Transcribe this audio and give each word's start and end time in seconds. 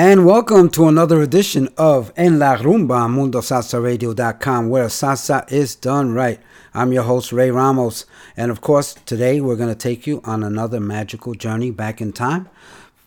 And 0.00 0.24
welcome 0.24 0.70
to 0.70 0.86
another 0.86 1.20
edition 1.22 1.68
of 1.76 2.12
En 2.16 2.38
La 2.38 2.54
Rumba 2.56 3.00
on 3.00 3.16
MundoSalsaRadio.com, 3.16 4.68
where 4.68 4.86
salsa 4.86 5.50
is 5.50 5.74
done 5.74 6.12
right. 6.12 6.38
I'm 6.72 6.92
your 6.92 7.02
host, 7.02 7.32
Ray 7.32 7.50
Ramos. 7.50 8.06
And 8.36 8.52
of 8.52 8.60
course, 8.60 8.94
today 8.94 9.40
we're 9.40 9.56
going 9.56 9.74
to 9.74 9.74
take 9.74 10.06
you 10.06 10.20
on 10.22 10.44
another 10.44 10.78
magical 10.78 11.34
journey 11.34 11.72
back 11.72 12.00
in 12.00 12.12
time 12.12 12.48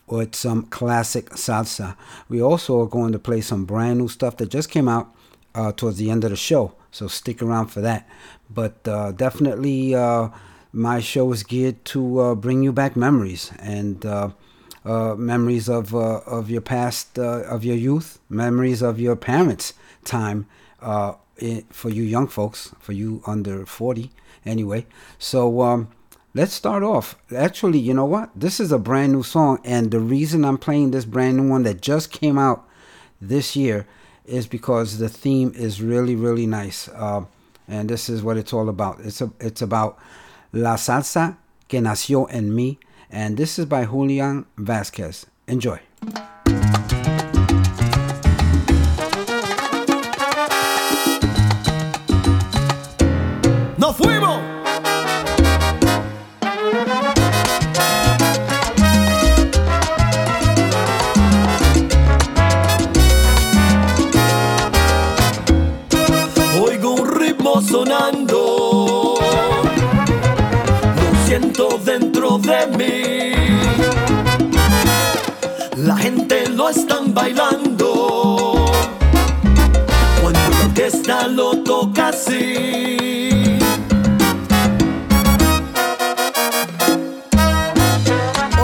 with 0.06 0.34
some 0.34 0.64
classic 0.64 1.30
salsa. 1.30 1.96
We 2.28 2.42
also 2.42 2.82
are 2.82 2.86
going 2.86 3.12
to 3.12 3.18
play 3.18 3.40
some 3.40 3.64
brand 3.64 3.98
new 3.98 4.08
stuff 4.08 4.36
that 4.36 4.50
just 4.50 4.68
came 4.70 4.86
out 4.86 5.14
uh, 5.54 5.72
towards 5.72 5.96
the 5.96 6.10
end 6.10 6.24
of 6.24 6.30
the 6.30 6.36
show. 6.36 6.74
So 6.90 7.08
stick 7.08 7.40
around 7.40 7.68
for 7.68 7.80
that. 7.80 8.06
But 8.50 8.86
uh, 8.86 9.12
definitely, 9.12 9.94
uh, 9.94 10.28
my 10.74 11.00
show 11.00 11.32
is 11.32 11.42
geared 11.42 11.82
to 11.86 12.18
uh, 12.20 12.34
bring 12.34 12.62
you 12.62 12.70
back 12.70 12.96
memories. 12.96 13.50
And 13.60 14.04
uh, 14.84 15.14
memories 15.16 15.68
of 15.68 15.94
uh, 15.94 16.20
of 16.26 16.50
your 16.50 16.60
past, 16.60 17.18
uh, 17.18 17.42
of 17.42 17.64
your 17.64 17.76
youth, 17.76 18.18
memories 18.28 18.82
of 18.82 19.00
your 19.00 19.16
parents' 19.16 19.74
time. 20.04 20.46
Uh, 20.80 21.14
for 21.70 21.90
you 21.90 22.04
young 22.04 22.28
folks, 22.28 22.72
for 22.78 22.92
you 22.92 23.20
under 23.26 23.66
forty, 23.66 24.12
anyway. 24.44 24.86
So 25.18 25.62
um, 25.62 25.88
let's 26.34 26.52
start 26.52 26.82
off. 26.84 27.16
Actually, 27.34 27.80
you 27.80 27.94
know 27.94 28.04
what? 28.04 28.30
This 28.36 28.60
is 28.60 28.70
a 28.70 28.78
brand 28.78 29.12
new 29.12 29.22
song, 29.24 29.58
and 29.64 29.90
the 29.90 29.98
reason 29.98 30.44
I'm 30.44 30.58
playing 30.58 30.92
this 30.92 31.04
brand 31.04 31.38
new 31.38 31.48
one 31.48 31.64
that 31.64 31.80
just 31.80 32.12
came 32.12 32.38
out 32.38 32.68
this 33.20 33.56
year 33.56 33.86
is 34.24 34.46
because 34.46 34.98
the 34.98 35.08
theme 35.08 35.52
is 35.56 35.82
really, 35.82 36.14
really 36.14 36.46
nice. 36.46 36.88
And 37.68 37.88
this 37.88 38.08
is 38.08 38.22
what 38.22 38.36
it's 38.36 38.52
all 38.52 38.68
about. 38.68 39.00
It's 39.00 39.20
a, 39.20 39.32
it's 39.40 39.62
about 39.62 39.98
la 40.52 40.76
salsa 40.76 41.36
que 41.68 41.80
nació 41.80 42.28
en 42.30 42.50
mí 42.54 42.78
and 43.12 43.36
this 43.36 43.58
is 43.58 43.66
by 43.66 43.84
Julian 43.84 44.46
Vasquez. 44.56 45.26
Enjoy. 45.46 45.78
La 75.76 75.96
gente 75.96 76.48
lo 76.50 76.68
están 76.68 77.12
bailando. 77.12 78.70
Cuando 80.20 80.40
la 80.50 80.60
orquesta 80.66 81.26
lo 81.26 81.56
toca 81.64 82.08
así. 82.08 83.58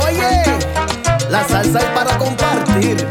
Oye, 0.06 0.44
la 1.28 1.48
salsa 1.48 1.78
es 1.80 1.84
para 1.86 2.16
compartir, 2.18 3.04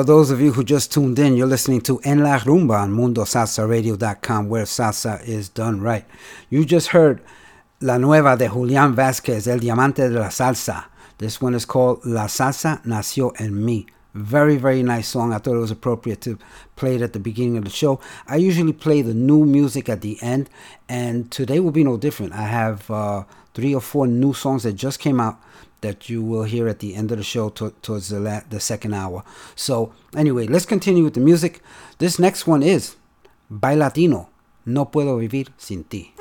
for 0.00 0.04
those 0.04 0.30
of 0.30 0.40
you 0.40 0.50
who 0.50 0.64
just 0.64 0.90
tuned 0.90 1.18
in, 1.18 1.36
you're 1.36 1.46
listening 1.46 1.82
to 1.82 2.00
En 2.04 2.20
La 2.24 2.38
Rumba 2.38 2.84
on 2.84 2.90
MundoSalsaRadio.com, 2.90 4.48
where 4.48 4.64
salsa 4.64 5.22
is 5.28 5.50
done 5.50 5.82
right. 5.82 6.06
You 6.48 6.64
just 6.64 6.88
heard 6.88 7.20
La 7.82 7.98
Nueva 7.98 8.34
de 8.34 8.48
Julian 8.48 8.94
Vasquez, 8.94 9.46
El 9.46 9.58
Diamante 9.58 10.08
de 10.08 10.18
la 10.18 10.28
Salsa. 10.28 10.86
This 11.18 11.42
one 11.42 11.54
is 11.54 11.66
called 11.66 12.00
La 12.06 12.28
Salsa 12.28 12.82
Nació 12.86 13.38
en 13.38 13.52
Mí. 13.56 13.88
Very, 14.14 14.56
very 14.56 14.82
nice 14.82 15.06
song. 15.06 15.34
I 15.34 15.38
thought 15.38 15.56
it 15.56 15.58
was 15.58 15.70
appropriate 15.70 16.22
to 16.22 16.38
play 16.76 16.96
it 16.96 17.02
at 17.02 17.12
the 17.12 17.20
beginning 17.20 17.58
of 17.58 17.64
the 17.64 17.70
show. 17.70 18.00
I 18.26 18.36
usually 18.36 18.72
play 18.72 19.02
the 19.02 19.12
new 19.12 19.44
music 19.44 19.90
at 19.90 20.00
the 20.00 20.16
end, 20.22 20.48
and 20.88 21.30
today 21.30 21.60
will 21.60 21.72
be 21.72 21.84
no 21.84 21.98
different. 21.98 22.32
I 22.32 22.44
have 22.44 22.90
uh, 22.90 23.24
three 23.52 23.74
or 23.74 23.82
four 23.82 24.06
new 24.06 24.32
songs 24.32 24.62
that 24.62 24.72
just 24.72 24.98
came 24.98 25.20
out 25.20 25.38
that 25.80 26.08
you 26.08 26.22
will 26.22 26.44
hear 26.44 26.68
at 26.68 26.78
the 26.80 26.94
end 26.94 27.10
of 27.12 27.18
the 27.18 27.24
show 27.24 27.48
to, 27.50 27.72
towards 27.82 28.08
the, 28.08 28.20
la- 28.20 28.42
the 28.48 28.60
second 28.60 28.94
hour. 28.94 29.22
So, 29.54 29.92
anyway, 30.16 30.46
let's 30.46 30.66
continue 30.66 31.04
with 31.04 31.14
the 31.14 31.20
music. 31.20 31.60
This 31.98 32.18
next 32.18 32.46
one 32.46 32.62
is 32.62 32.96
Bailatino, 33.50 34.28
No 34.66 34.84
Puedo 34.86 35.18
Vivir 35.18 35.48
Sin 35.58 35.84
Ti. 35.84 36.14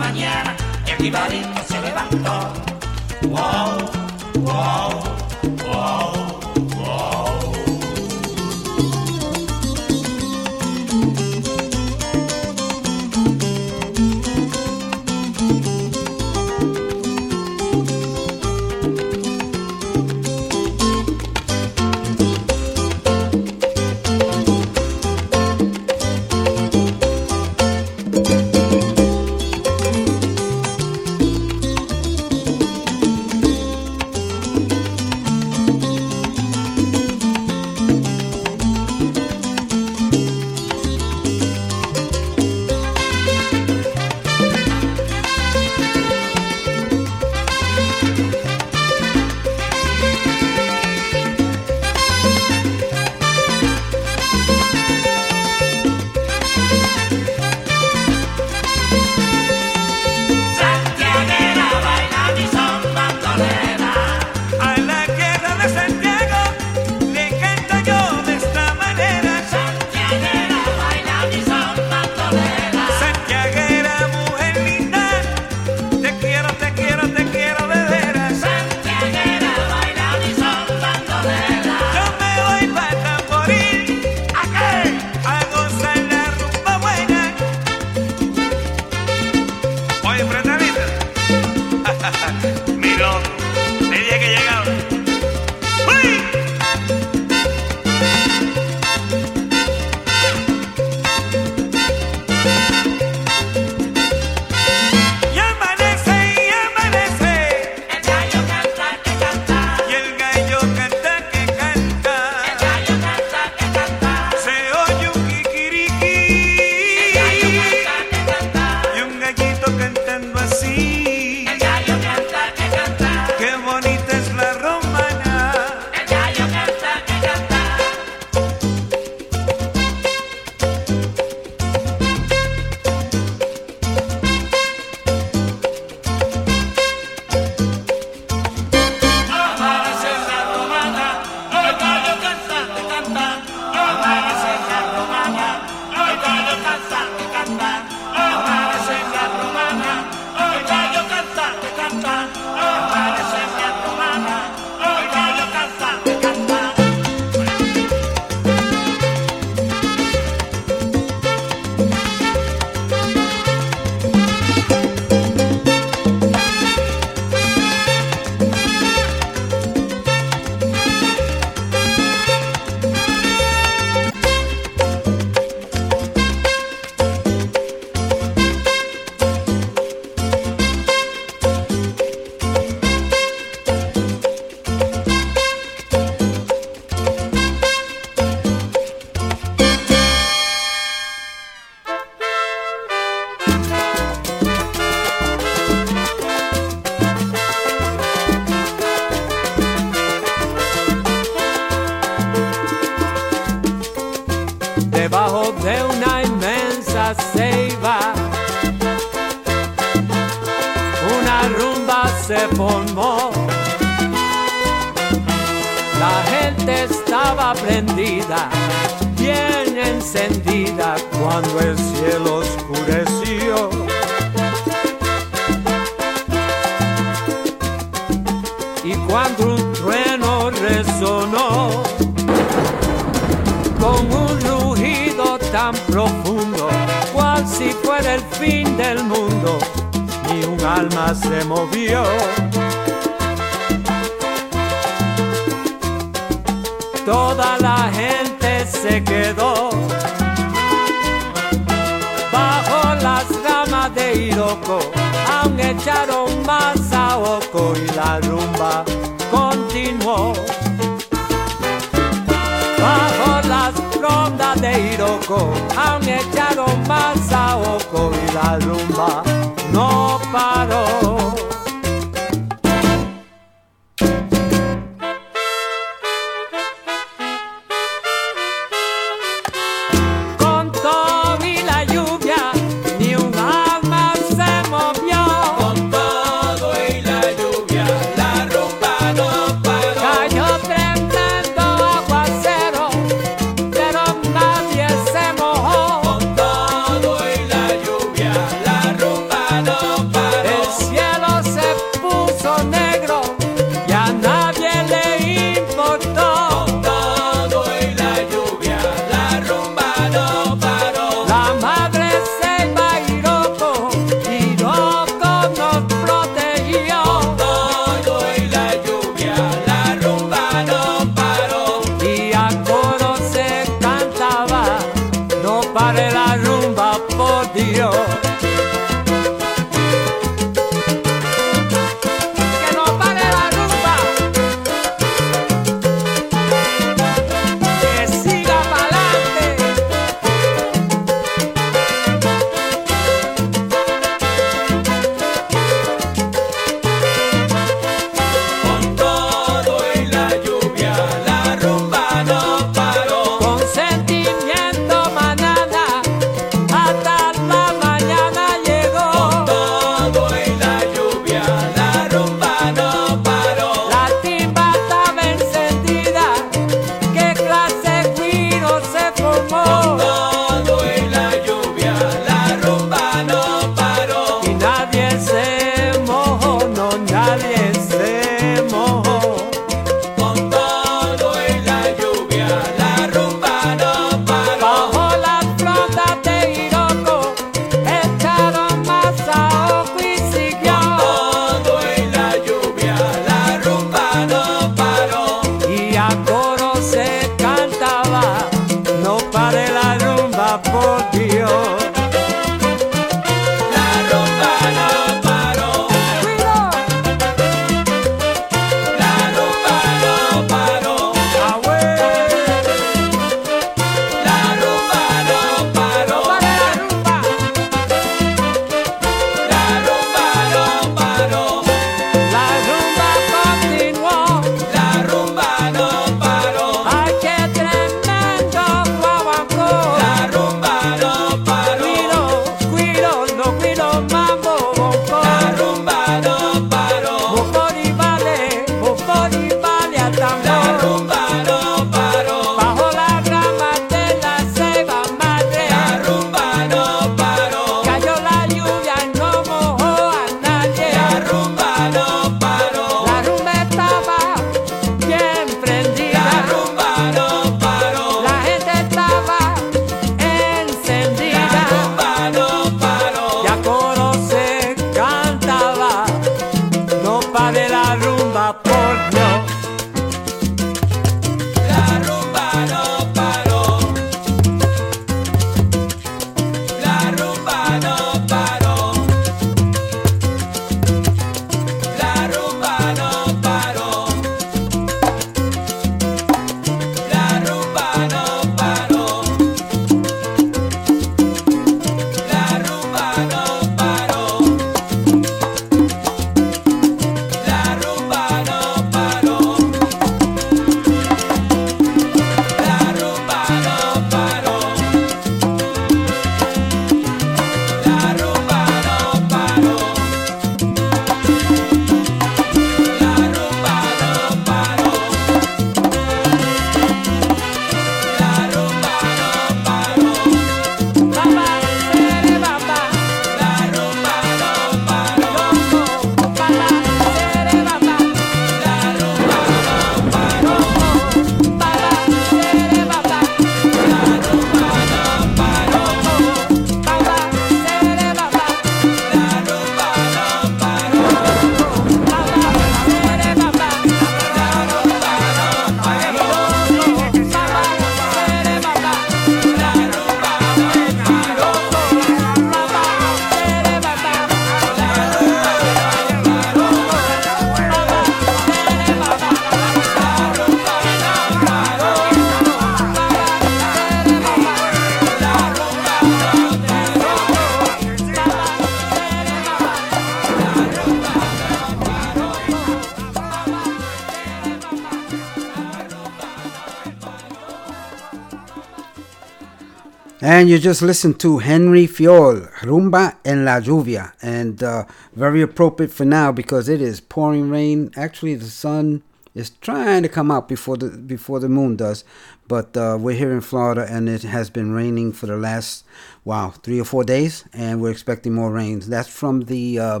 You 580.50 580.58
just 580.58 580.82
listened 580.82 581.20
to 581.20 581.38
Henry 581.38 581.86
Fiol, 581.86 582.50
Rumba 582.62 583.18
en 583.24 583.44
la 583.44 583.60
Lluvia. 583.60 584.12
And 584.20 584.60
uh, 584.60 584.84
very 585.14 585.42
appropriate 585.42 585.92
for 585.92 586.04
now 586.04 586.32
because 586.32 586.68
it 586.68 586.82
is 586.82 587.00
pouring 587.00 587.50
rain. 587.50 587.92
Actually, 587.94 588.34
the 588.34 588.46
sun 588.46 589.04
is 589.32 589.50
trying 589.60 590.02
to 590.02 590.08
come 590.08 590.28
out 590.28 590.48
before 590.48 590.76
the 590.76 590.88
before 590.88 591.38
the 591.38 591.48
moon 591.48 591.76
does. 591.76 592.02
But 592.48 592.76
uh, 592.76 592.98
we're 593.00 593.14
here 593.14 593.30
in 593.32 593.42
Florida 593.42 593.86
and 593.88 594.08
it 594.08 594.24
has 594.24 594.50
been 594.50 594.72
raining 594.72 595.12
for 595.12 595.26
the 595.26 595.36
last, 595.36 595.84
wow, 596.24 596.50
three 596.50 596.80
or 596.80 596.84
four 596.84 597.04
days. 597.04 597.44
And 597.52 597.80
we're 597.80 597.92
expecting 597.92 598.34
more 598.34 598.50
rains. 598.50 598.88
That's 598.88 599.08
from 599.08 599.42
the 599.42 599.78
uh, 599.78 600.00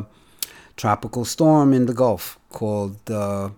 tropical 0.76 1.24
storm 1.24 1.72
in 1.72 1.86
the 1.86 1.94
Gulf 1.94 2.40
called 2.50 3.08
uh, 3.08 3.50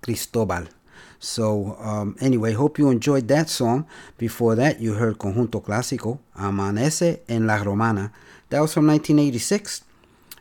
Cristobal. 0.00 0.68
So, 1.24 1.76
um, 1.78 2.16
anyway, 2.20 2.52
hope 2.52 2.80
you 2.80 2.90
enjoyed 2.90 3.28
that 3.28 3.48
song. 3.48 3.86
Before 4.18 4.56
that, 4.56 4.80
you 4.80 4.94
heard 4.94 5.18
Conjunto 5.18 5.62
Clásico, 5.62 6.18
Amanece 6.36 7.20
en 7.28 7.46
la 7.46 7.62
Romana. 7.62 8.12
That 8.50 8.60
was 8.60 8.74
from 8.74 8.88
1986 8.88 9.84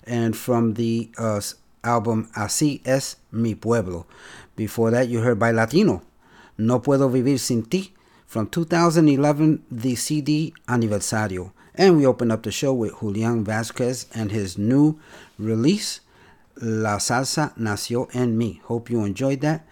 and 0.08 0.36
from 0.36 0.74
the 0.74 1.12
uh, 1.20 1.39
album 1.84 2.30
Así 2.36 2.82
es 2.84 3.17
mi 3.32 3.54
pueblo. 3.54 4.08
Before 4.56 4.89
that, 4.89 5.08
you 5.08 5.20
heard 5.20 5.38
Bailatino, 5.38 6.02
No 6.58 6.80
Puedo 6.80 7.12
Vivir 7.12 7.39
Sin 7.39 7.62
Ti, 7.62 7.94
from 8.26 8.48
2011, 8.48 9.63
the 9.70 9.94
CD 9.94 10.52
Aniversario. 10.67 11.52
And 11.76 11.96
we 11.96 12.08
opened 12.08 12.32
up 12.32 12.41
the 12.41 12.52
show 12.52 12.74
with 12.74 13.02
Julian 13.02 13.44
Vasquez 13.44 14.08
and 14.15 14.32
his 14.32 14.58
new 14.58 15.00
release, 15.38 16.02
La 16.60 16.98
Salsa 16.98 17.56
Nació 17.56 18.10
en 18.15 18.36
Mi. 18.36 18.62
Hope 18.63 18.89
you 18.89 19.06
enjoyed 19.06 19.41
that. 19.41 19.63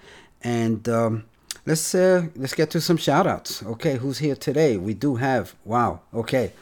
And 0.43 0.87
um, 0.89 1.25
let's 1.65 1.93
uh, 1.93 2.27
let's 2.35 2.53
get 2.53 2.69
to 2.71 2.81
some 2.81 2.97
shout 2.97 3.27
outs. 3.27 3.63
Okay, 3.63 3.97
who's 3.97 4.19
here 4.19 4.35
today? 4.35 4.77
We 4.77 4.93
do 4.93 5.15
have, 5.15 5.55
wow, 5.65 6.01
okay. 6.13 6.53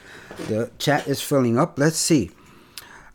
The 0.48 0.72
chat 0.80 1.08
is 1.08 1.22
filling 1.22 1.58
up. 1.58 1.78
Let's 1.78 1.98
see. 1.98 2.32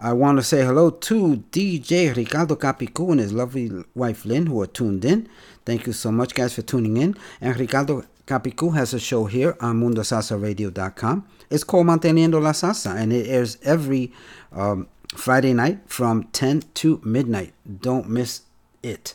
I 0.05 0.13
want 0.13 0.39
to 0.39 0.43
say 0.43 0.65
hello 0.65 0.91
to 0.91 1.45
DJ 1.53 2.15
Ricardo 2.17 2.57
Capicu 2.57 3.13
and 3.13 3.21
his 3.21 3.33
lovely 3.33 3.71
wife 3.95 4.25
Lynn, 4.25 4.47
who 4.47 4.61
are 4.61 4.67
tuned 4.67 5.05
in. 5.05 5.29
Thank 5.65 5.87
you 5.87 5.93
so 5.93 6.11
much, 6.11 6.35
guys, 6.35 6.55
for 6.55 6.63
tuning 6.63 6.97
in. 6.97 7.15
And 7.41 7.57
Ricardo 7.57 8.05
Capicu 8.27 8.75
has 8.75 8.93
a 8.93 8.99
show 8.99 9.27
here 9.27 9.57
on 9.61 9.81
MundoSalsaRadio.com. 9.81 11.25
It's 11.51 11.63
called 11.63 11.87
Manteniendo 11.87 12.43
la 12.43 12.51
Salsa, 12.51 12.97
and 12.97 13.13
it 13.13 13.29
airs 13.29 13.59
every 13.63 14.13
um, 14.51 14.89
Friday 15.15 15.53
night 15.53 15.81
from 15.87 16.25
10 16.33 16.63
to 16.75 17.01
midnight. 17.05 17.53
Don't 17.81 18.09
miss 18.09 18.43
it. 18.83 19.15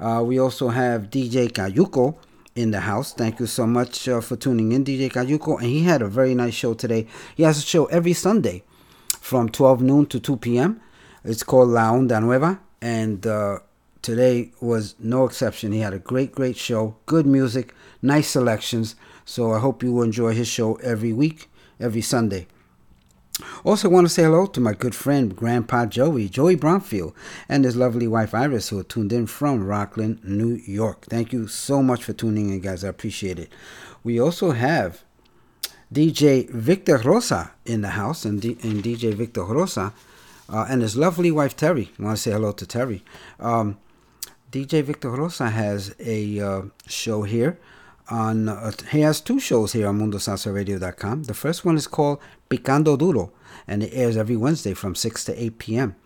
Uh, 0.00 0.22
we 0.24 0.38
also 0.38 0.68
have 0.68 1.10
DJ 1.10 1.50
Cayuco 1.52 2.16
in 2.56 2.70
the 2.70 2.80
house. 2.80 3.12
Thank 3.12 3.38
you 3.38 3.46
so 3.46 3.66
much 3.66 4.08
uh, 4.08 4.20
for 4.20 4.36
tuning 4.36 4.72
in, 4.72 4.84
DJ 4.84 5.10
Cayuco. 5.12 5.58
And 5.58 5.66
he 5.66 5.84
had 5.84 6.00
a 6.00 6.08
very 6.08 6.34
nice 6.34 6.54
show 6.54 6.74
today. 6.74 7.06
He 7.36 7.42
has 7.42 7.58
a 7.58 7.62
show 7.62 7.84
every 7.86 8.14
Sunday 8.14 8.62
from 9.20 9.50
12 9.50 9.82
noon 9.82 10.06
to 10.06 10.18
2 10.18 10.38
p.m. 10.38 10.80
It's 11.22 11.42
called 11.42 11.68
La 11.68 11.92
Onda 11.92 12.20
Nueva, 12.22 12.58
and 12.80 13.26
uh, 13.26 13.58
today 14.00 14.52
was 14.60 14.94
no 14.98 15.26
exception. 15.26 15.72
He 15.72 15.80
had 15.80 15.92
a 15.92 15.98
great, 15.98 16.32
great 16.32 16.56
show, 16.56 16.96
good 17.04 17.26
music, 17.26 17.74
nice 18.00 18.28
selections. 18.28 18.96
So 19.26 19.52
I 19.52 19.58
hope 19.58 19.82
you 19.82 19.92
will 19.92 20.02
enjoy 20.02 20.32
his 20.32 20.48
show 20.48 20.76
every 20.76 21.12
week, 21.12 21.50
every 21.78 22.00
Sunday. 22.00 22.46
Also, 23.64 23.88
want 23.88 24.06
to 24.06 24.12
say 24.12 24.22
hello 24.22 24.46
to 24.46 24.60
my 24.60 24.72
good 24.72 24.94
friend, 24.94 25.36
Grandpa 25.36 25.86
Joey, 25.86 26.28
Joey 26.28 26.54
Bromfield, 26.54 27.14
and 27.48 27.64
his 27.64 27.76
lovely 27.76 28.06
wife 28.06 28.34
Iris, 28.34 28.68
who 28.68 28.78
are 28.78 28.84
tuned 28.84 29.12
in 29.12 29.26
from 29.26 29.64
Rockland, 29.66 30.24
New 30.24 30.60
York. 30.64 31.06
Thank 31.06 31.32
you 31.32 31.46
so 31.46 31.82
much 31.82 32.04
for 32.04 32.12
tuning 32.12 32.50
in, 32.50 32.60
guys. 32.60 32.84
I 32.84 32.88
appreciate 32.88 33.38
it. 33.38 33.50
We 34.02 34.20
also 34.20 34.52
have 34.52 35.02
DJ 35.92 36.48
Victor 36.50 36.98
Rosa 36.98 37.52
in 37.64 37.80
the 37.82 37.90
house, 37.90 38.24
and, 38.24 38.40
D- 38.40 38.58
and 38.62 38.82
DJ 38.82 39.12
Victor 39.14 39.44
Rosa 39.44 39.92
uh, 40.48 40.66
and 40.68 40.82
his 40.82 40.96
lovely 40.96 41.30
wife 41.30 41.56
Terry. 41.56 41.90
Want 41.98 42.16
to 42.16 42.22
say 42.22 42.30
hello 42.32 42.52
to 42.52 42.66
Terry. 42.66 43.04
Um, 43.38 43.78
DJ 44.50 44.82
Victor 44.82 45.10
Rosa 45.10 45.50
has 45.50 45.94
a 46.00 46.40
uh, 46.40 46.62
show 46.86 47.22
here 47.22 47.58
on. 48.10 48.48
Uh, 48.48 48.72
he 48.90 49.00
has 49.00 49.20
two 49.20 49.38
shows 49.38 49.72
here 49.72 49.86
on 49.86 50.00
MundoSalsaRadio.com. 50.00 51.24
The 51.24 51.34
first 51.34 51.64
one 51.64 51.76
is 51.76 51.86
called 51.86 52.20
Picando 52.48 52.98
Duro, 52.98 53.32
and 53.66 53.82
it 53.82 53.92
airs 53.92 54.16
every 54.16 54.36
Wednesday 54.36 54.74
from 54.74 54.94
6 54.94 55.24
to 55.24 55.42
8 55.42 55.58
p.m. 55.58 55.96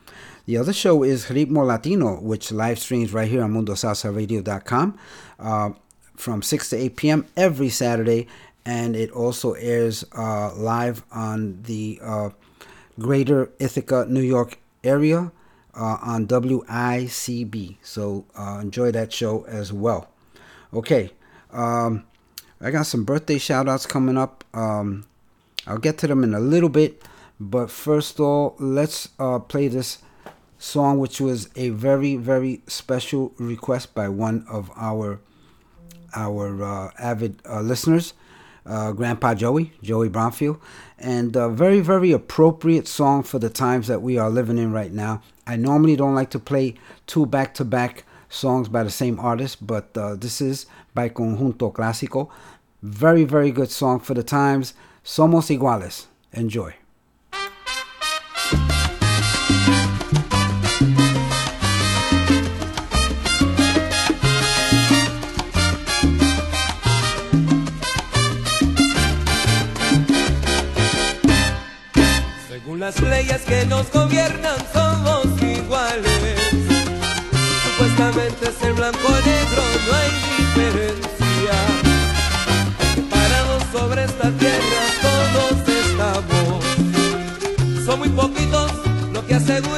The 0.46 0.58
other 0.58 0.72
show 0.72 1.02
is 1.02 1.26
Ritmo 1.26 1.66
Latino, 1.66 2.20
which 2.20 2.52
live 2.52 2.78
streams 2.78 3.12
right 3.12 3.28
here 3.28 3.42
on 3.42 3.54
MundoSalsaRadio.com 3.54 4.98
uh, 5.38 5.70
from 6.16 6.42
6 6.42 6.70
to 6.70 6.76
8 6.76 6.96
p.m. 6.96 7.26
every 7.36 7.70
Saturday, 7.70 8.28
and 8.66 8.94
it 8.94 9.10
also 9.10 9.52
airs 9.54 10.04
uh, 10.16 10.54
live 10.54 11.02
on 11.10 11.62
the 11.62 11.98
uh, 12.02 12.30
Greater 12.98 13.50
Ithaca, 13.58 14.06
New 14.08 14.20
York 14.20 14.58
area 14.82 15.32
uh, 15.74 15.98
on 16.02 16.26
WICB. 16.26 17.76
So 17.82 18.26
uh, 18.36 18.58
enjoy 18.60 18.90
that 18.92 19.12
show 19.12 19.44
as 19.46 19.72
well. 19.72 20.10
Okay, 20.72 21.10
um, 21.54 22.04
I 22.60 22.70
got 22.70 22.86
some 22.86 23.04
birthday 23.04 23.38
shout 23.38 23.68
outs 23.68 23.86
coming 23.86 24.18
up. 24.18 24.44
Um, 24.52 25.06
I'll 25.66 25.78
get 25.78 25.98
to 25.98 26.06
them 26.06 26.24
in 26.24 26.34
a 26.34 26.40
little 26.40 26.68
bit, 26.68 27.02
but 27.40 27.70
first 27.70 28.18
of 28.18 28.24
all, 28.24 28.56
let's 28.58 29.08
uh, 29.18 29.38
play 29.38 29.68
this 29.68 29.98
song, 30.58 30.98
which 30.98 31.20
was 31.20 31.48
a 31.56 31.70
very, 31.70 32.16
very 32.16 32.62
special 32.66 33.32
request 33.38 33.94
by 33.94 34.08
one 34.08 34.46
of 34.48 34.70
our 34.76 35.20
our 36.16 36.62
uh, 36.62 36.90
avid 36.98 37.42
uh, 37.48 37.60
listeners, 37.60 38.14
uh, 38.66 38.92
Grandpa 38.92 39.34
Joey, 39.34 39.72
Joey 39.82 40.08
Bromfield, 40.08 40.60
and 40.98 41.34
a 41.34 41.48
very, 41.48 41.80
very 41.80 42.12
appropriate 42.12 42.86
song 42.86 43.24
for 43.24 43.40
the 43.40 43.50
times 43.50 43.88
that 43.88 44.00
we 44.00 44.16
are 44.16 44.30
living 44.30 44.58
in 44.58 44.72
right 44.72 44.92
now. 44.92 45.22
I 45.46 45.56
normally 45.56 45.96
don't 45.96 46.14
like 46.14 46.30
to 46.30 46.38
play 46.38 46.74
two 47.06 47.26
back 47.26 47.52
to 47.54 47.64
back 47.64 48.04
songs 48.28 48.68
by 48.68 48.84
the 48.84 48.90
same 48.90 49.18
artist, 49.18 49.66
but 49.66 49.96
uh, 49.96 50.14
this 50.14 50.40
is 50.40 50.66
by 50.94 51.10
Conjunto 51.10 51.72
Clásico. 51.72 52.28
Very, 52.80 53.24
very 53.24 53.50
good 53.50 53.70
song 53.70 54.00
for 54.00 54.14
the 54.14 54.22
times. 54.22 54.74
Somos 55.02 55.50
iguales. 55.50 56.06
Enjoy. 56.32 56.74
Según 72.48 72.80
las 72.80 73.00
leyes 73.00 73.42
que 73.42 73.66
nos 73.66 73.90
gobiernan 73.90 74.56
somos 74.72 75.26
iguales. 75.42 76.38
Supuestamente 77.64 78.52
ser 78.52 78.72
blanco 78.74 79.06
o 79.06 79.10
negro 79.10 79.62
no 79.86 79.96
hay 79.96 80.33
Parados 83.10 83.62
sobre 83.70 84.04
esta 84.04 84.30
tierra 84.30 84.80
todos 85.02 85.68
estamos. 85.68 86.64
Son 87.84 87.98
muy 87.98 88.08
poquitos 88.08 88.72
los 89.12 89.24
que 89.24 89.34
aseguran 89.34 89.73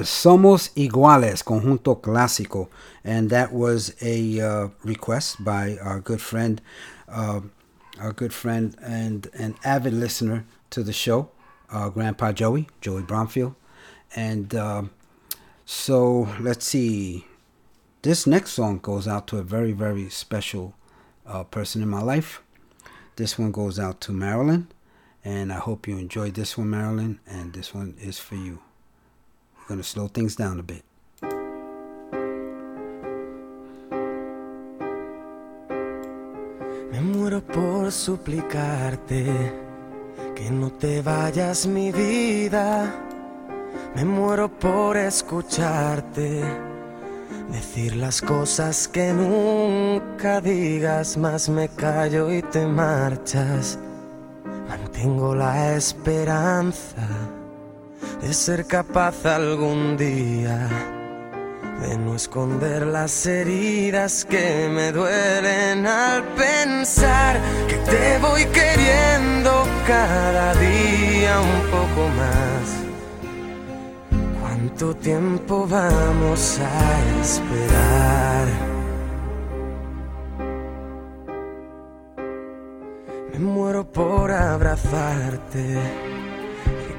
was 0.00 0.08
Somos 0.08 0.70
Iguales, 0.76 1.44
Conjunto 1.44 2.00
Clásico. 2.00 2.68
And 3.04 3.28
that 3.28 3.52
was 3.52 3.94
a 4.00 4.40
uh, 4.40 4.68
request 4.82 5.44
by 5.44 5.76
our 5.82 6.00
good 6.00 6.22
friend, 6.22 6.62
uh, 7.06 7.40
our 8.00 8.14
good 8.14 8.32
friend 8.32 8.74
and 8.82 9.28
an 9.34 9.56
avid 9.62 9.92
listener 9.92 10.46
to 10.70 10.82
the 10.82 10.92
show, 10.94 11.28
uh, 11.70 11.90
Grandpa 11.90 12.32
Joey, 12.32 12.68
Joey 12.80 13.02
Bromfield. 13.02 13.54
And 14.16 14.54
uh, 14.54 14.84
so 15.66 16.28
let's 16.40 16.64
see. 16.64 17.26
This 18.00 18.26
next 18.26 18.52
song 18.52 18.78
goes 18.78 19.06
out 19.06 19.26
to 19.28 19.36
a 19.36 19.42
very, 19.42 19.72
very 19.72 20.08
special 20.08 20.72
uh, 21.26 21.44
person 21.44 21.82
in 21.82 21.90
my 21.90 22.00
life. 22.00 22.40
This 23.16 23.38
one 23.38 23.52
goes 23.52 23.78
out 23.78 24.00
to 24.02 24.12
Marilyn. 24.12 24.68
And 25.22 25.52
I 25.52 25.56
hope 25.56 25.86
you 25.86 25.98
enjoyed 25.98 26.32
this 26.32 26.56
one, 26.56 26.70
Marilyn. 26.70 27.20
And 27.26 27.52
this 27.52 27.74
one 27.74 27.96
is 28.00 28.18
for 28.18 28.36
you. 28.36 28.60
Slow 29.70 30.08
things 30.08 30.34
down 30.34 30.58
a 30.58 30.62
bit. 30.62 30.82
Me 36.90 37.00
muero 37.00 37.40
por 37.40 37.92
suplicarte 37.92 39.24
que 40.34 40.50
no 40.50 40.72
te 40.72 41.00
vayas 41.02 41.68
mi 41.68 41.92
vida. 41.92 42.92
Me 43.94 44.04
muero 44.04 44.48
por 44.48 44.96
escucharte 44.96 46.42
decir 47.52 47.94
las 47.94 48.20
cosas 48.20 48.88
que 48.88 49.12
nunca 49.12 50.40
digas, 50.40 51.16
más 51.16 51.48
me 51.48 51.68
callo 51.68 52.30
y 52.30 52.42
te 52.42 52.66
marchas. 52.66 53.78
Mantengo 54.68 55.34
la 55.34 55.76
esperanza 55.76 57.08
de 58.20 58.34
ser 58.34 58.66
capaz 58.66 59.24
algún 59.24 59.96
día 59.96 60.68
de 61.80 61.96
no 61.96 62.14
esconder 62.14 62.86
las 62.86 63.24
heridas 63.24 64.26
que 64.26 64.68
me 64.70 64.92
duelen 64.92 65.86
al 65.86 66.22
pensar 66.34 67.40
que 67.66 67.76
te 67.76 68.18
voy 68.18 68.44
queriendo 68.46 69.64
cada 69.86 70.54
día 70.54 71.40
un 71.40 71.70
poco 71.70 72.08
más. 72.20 72.80
¿Cuánto 74.40 74.94
tiempo 74.96 75.66
vamos 75.66 76.58
a 76.60 77.22
esperar? 77.22 78.46
Me 83.32 83.38
muero 83.38 83.90
por 83.90 84.30
abrazarte 84.30 86.09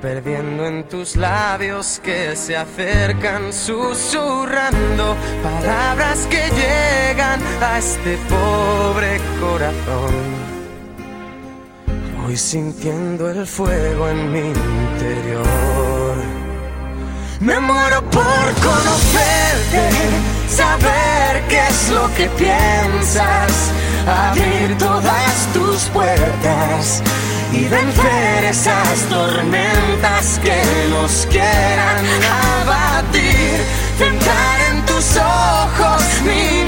perdiendo 0.00 0.66
en 0.66 0.84
tus 0.84 1.16
labios 1.16 2.00
que 2.02 2.36
se 2.36 2.56
acercan 2.56 3.52
susurrando 3.52 5.16
palabras 5.42 6.26
que 6.30 6.42
llegan 6.50 7.40
a 7.60 7.78
este 7.78 8.18
pobre 8.28 9.20
corazón. 9.40 10.14
Voy 12.22 12.36
sintiendo 12.36 13.30
el 13.30 13.46
fuego 13.46 14.08
en 14.08 14.32
mi 14.32 14.40
interior. 14.40 16.16
Me 17.40 17.58
muero 17.60 18.02
por 18.10 18.46
conocerte, 18.68 19.88
saber 20.48 21.42
qué 21.48 21.66
es 21.68 21.90
lo 21.90 22.12
que 22.14 22.28
piensas, 22.30 23.70
abrir 24.06 24.76
todas 24.78 25.48
tus 25.52 25.88
puertas 25.90 27.02
y 27.52 27.64
vencer 27.64 28.44
esas 28.44 29.00
tormentas 29.08 30.40
que 30.42 30.88
nos 30.90 31.26
quieran 31.30 32.04
abatir. 32.62 33.60
Centrar 33.98 34.60
en 34.70 34.86
tus 34.86 35.16
ojos 35.16 36.02
mi 36.24 36.67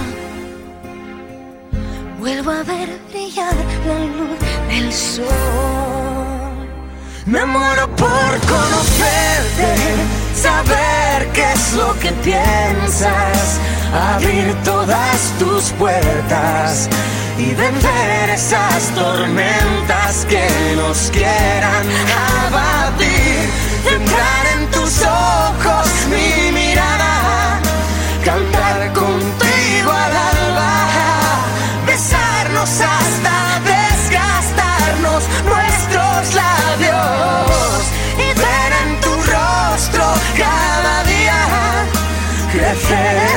Vuelvo 2.21 2.51
a 2.51 2.61
ver 2.61 2.87
brillar 3.09 3.55
la 3.87 3.99
luz 4.15 4.37
del 4.69 4.93
sol. 4.93 6.67
Me 7.25 7.43
muero 7.47 7.87
por 7.95 8.31
conocerte, 8.45 9.73
saber 10.35 11.31
qué 11.33 11.51
es 11.51 11.73
lo 11.73 11.97
que 11.99 12.11
piensas, 12.23 13.59
abrir 14.13 14.53
todas 14.63 15.33
tus 15.39 15.71
puertas 15.79 16.87
y 17.39 17.55
vencer 17.55 18.29
esas 18.29 18.91
tormentas 18.93 20.23
que 20.29 20.47
nos 20.75 21.09
quieran 21.09 21.85
abatir. 22.45 23.49
Entrar 23.97 24.45
en 24.59 24.69
tus 24.69 25.01
ojos 25.01 25.89
mi 26.11 26.40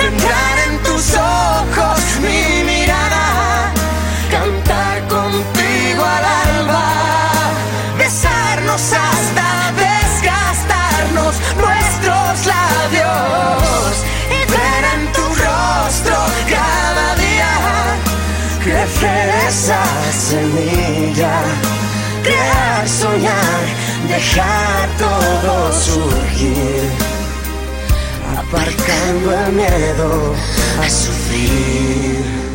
Entrar 0.00 0.58
en 0.68 0.78
tus 0.84 1.14
ojos 1.14 2.00
mi 2.22 2.64
mirada, 2.64 3.72
cantar 4.30 5.06
contigo 5.08 6.04
al 6.04 6.24
alba, 6.46 6.88
besarnos 7.98 8.80
hasta 8.80 9.72
desgastarnos 9.84 11.34
nuestros 11.56 12.46
labios 12.46 13.92
y 14.30 14.50
ver 14.50 14.82
en 14.94 15.12
tu 15.12 15.22
rostro 15.22 16.16
cada 16.48 17.14
día 17.16 17.52
crecer 18.62 19.28
esa 19.48 19.82
semilla, 20.12 21.40
crear, 22.22 22.88
soñar, 22.88 23.60
dejar 24.08 24.88
todo 24.96 25.72
surgir, 25.72 27.07
aparcando 28.88 29.32
el 29.32 29.52
miedo 29.52 30.34
a 30.80 30.88
sufrir. 30.88 32.47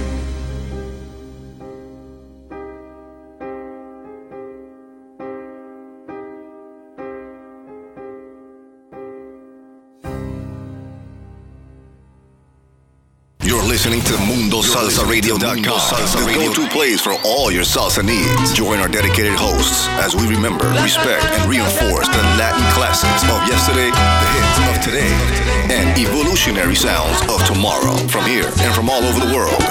You're 13.73 13.81
listening 13.81 14.05
to 14.05 14.13
MundoSalsaRadio.com, 14.29 15.65
the 15.65 16.33
go-to 16.37 16.69
place 16.69 17.01
for 17.01 17.17
all 17.25 17.49
your 17.49 17.63
salsa 17.63 18.05
needs. 18.05 18.53
Join 18.53 18.77
our 18.77 18.87
dedicated 18.87 19.33
hosts 19.33 19.87
as 19.97 20.15
we 20.15 20.29
remember, 20.29 20.69
respect, 20.85 21.25
and 21.25 21.49
reinforce 21.49 22.05
the 22.05 22.21
Latin 22.37 22.61
classics 22.77 23.25
of 23.25 23.41
yesterday, 23.49 23.89
the 23.89 24.29
hits 24.29 24.57
of 24.69 24.77
today, 24.77 25.09
and 25.73 25.89
evolutionary 25.97 26.75
sounds 26.75 27.17
of 27.25 27.41
tomorrow 27.49 27.97
from 28.13 28.29
here 28.29 28.53
and 28.61 28.75
from 28.77 28.91
all 28.91 29.01
over 29.01 29.25
the 29.25 29.33
world. 29.33 29.65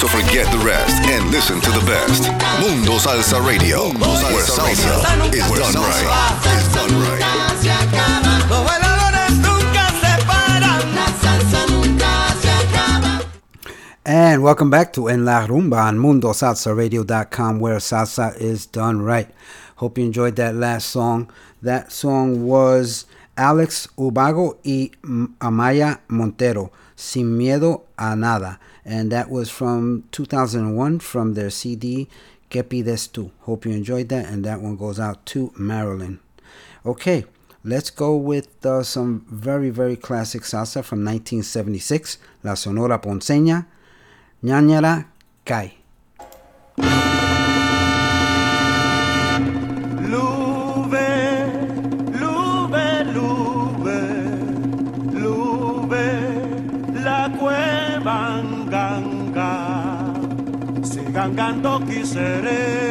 So 0.00 0.08
forget 0.08 0.48
the 0.48 0.64
rest 0.64 1.04
and 1.04 1.30
listen 1.30 1.60
to 1.60 1.70
the 1.76 1.84
best. 1.84 2.32
Mundo 2.64 2.96
Salsa 2.96 3.44
Radio, 3.44 3.92
where 4.00 4.48
salsa 4.48 4.96
is 5.28 5.44
done 5.44 5.76
right. 5.76 6.40
Is 6.56 6.72
done 6.72 6.96
right. 7.04 7.39
And 14.06 14.42
welcome 14.42 14.70
back 14.70 14.94
to 14.94 15.08
En 15.08 15.26
La 15.26 15.46
Rumba 15.46 15.84
on 15.84 15.98
MundoSalsaRadio.com, 15.98 17.60
where 17.60 17.76
salsa 17.76 18.34
is 18.40 18.64
done 18.64 19.02
right. 19.02 19.28
Hope 19.76 19.98
you 19.98 20.06
enjoyed 20.06 20.36
that 20.36 20.54
last 20.54 20.88
song. 20.88 21.30
That 21.60 21.92
song 21.92 22.46
was 22.46 23.04
Alex 23.36 23.88
Ubago 23.98 24.56
y 24.64 24.90
Amaia 25.38 26.00
Montero, 26.08 26.72
Sin 26.96 27.38
Miedo 27.38 27.82
a 27.98 28.16
Nada. 28.16 28.58
And 28.86 29.12
that 29.12 29.28
was 29.28 29.50
from 29.50 30.04
2001 30.12 31.00
from 31.00 31.34
their 31.34 31.50
CD, 31.50 32.08
Que 32.48 32.62
Pides 32.62 33.06
Tú. 33.06 33.30
Hope 33.40 33.66
you 33.66 33.72
enjoyed 33.72 34.08
that, 34.08 34.24
and 34.24 34.46
that 34.46 34.62
one 34.62 34.76
goes 34.76 34.98
out 34.98 35.26
to 35.26 35.52
Marilyn. 35.58 36.20
Okay, 36.86 37.26
let's 37.62 37.90
go 37.90 38.16
with 38.16 38.64
uh, 38.64 38.82
some 38.82 39.26
very, 39.28 39.68
very 39.68 39.96
classic 39.96 40.40
salsa 40.40 40.82
from 40.82 41.04
1976, 41.04 42.16
La 42.42 42.54
Sonora 42.54 42.98
Ponceña. 42.98 43.66
ñañara 44.42 45.08
cae. 45.44 45.80
Gangando 61.12 61.80
quisiera 61.86 62.89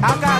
How? 0.00 0.37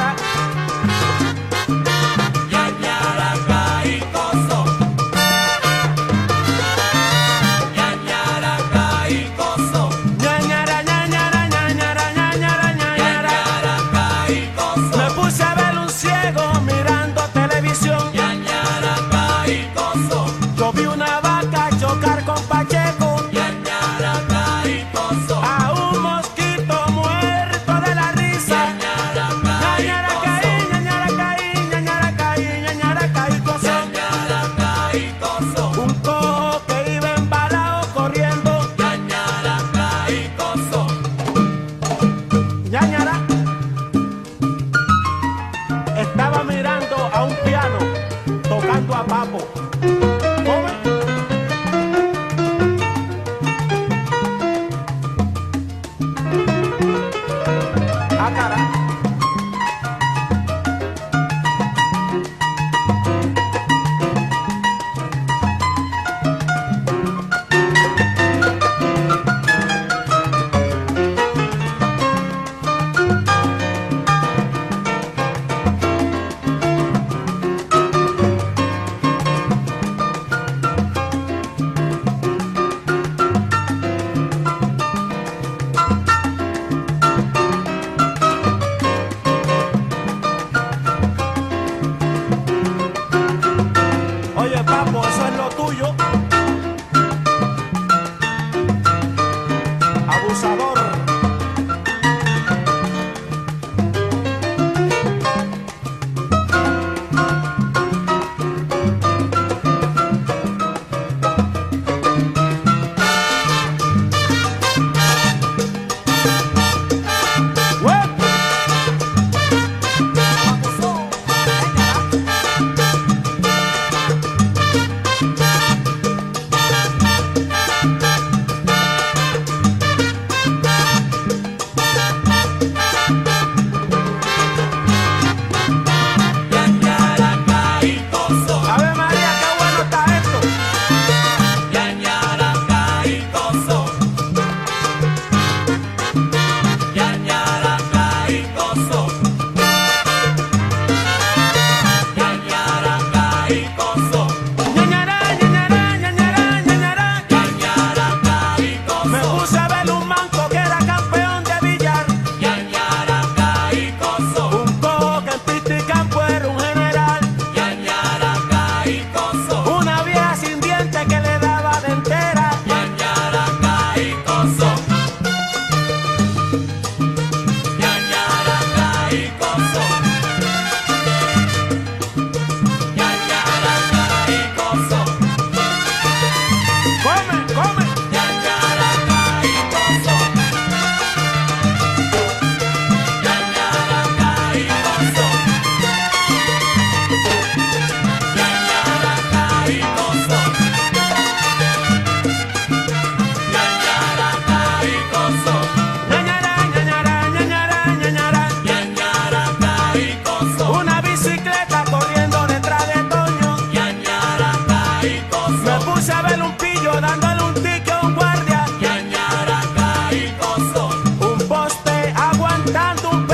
cantando 222.73 223.28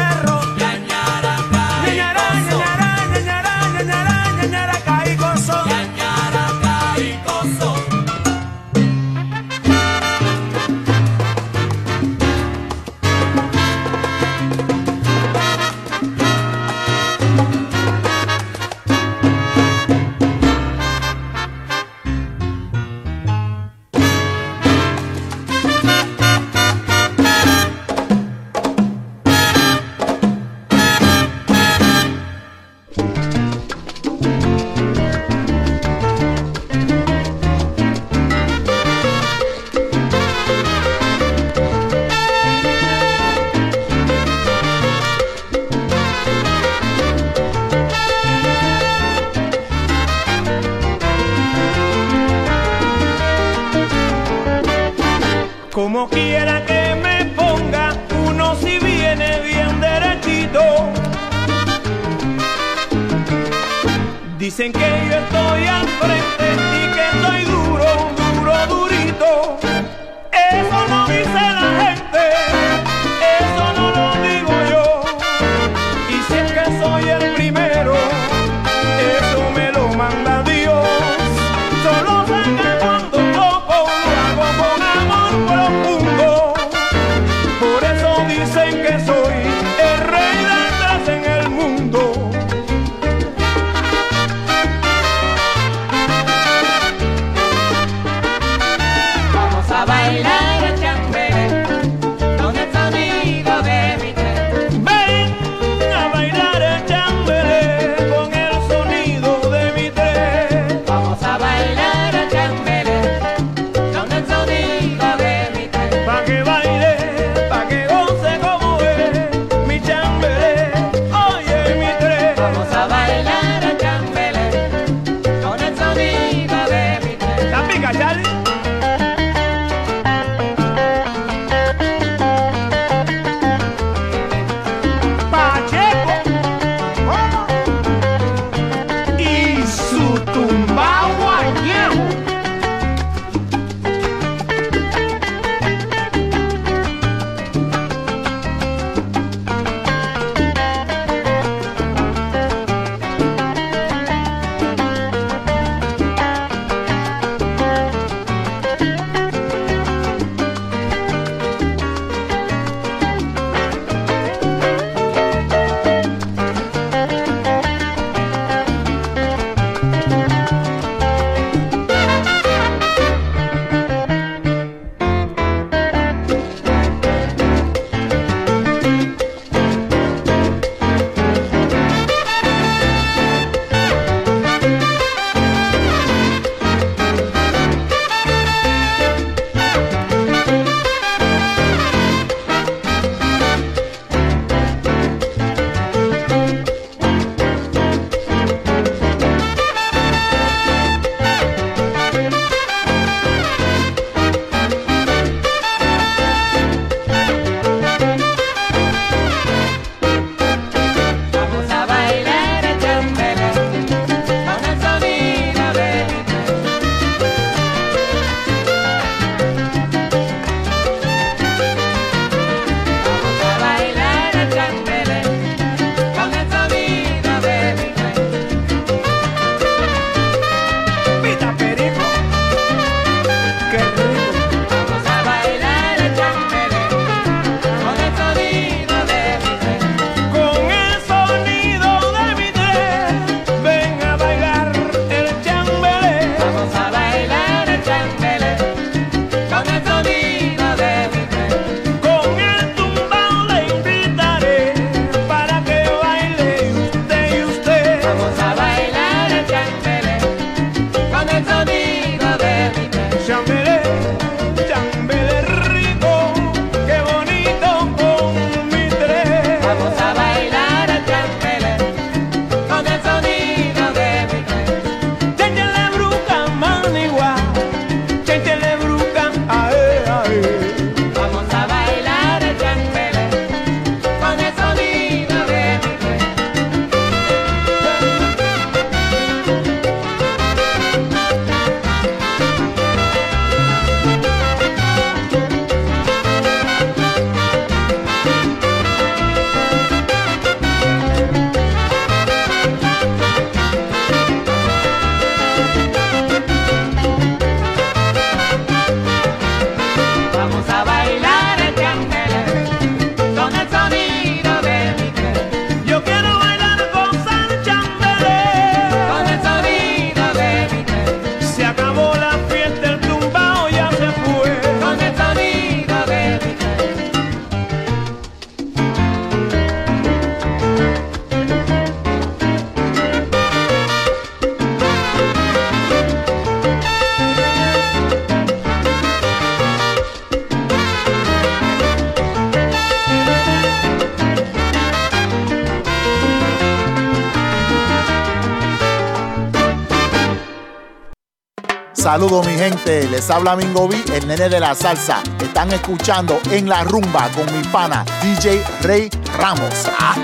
les 353.15 353.31
habla 353.31 353.55
Mingo 353.55 353.87
B, 353.87 353.95
el 354.13 354.27
nene 354.27 354.49
de 354.49 354.59
la 354.59 354.75
salsa. 354.75 355.23
Están 355.41 355.71
escuchando 355.73 356.37
en 356.51 356.69
la 356.69 356.83
rumba 356.83 357.31
con 357.31 357.47
mi 357.57 357.63
pana 357.69 358.05
DJ 358.21 358.61
Rey 358.83 359.09
Ramos. 359.39 359.89
Ah. 360.01 360.17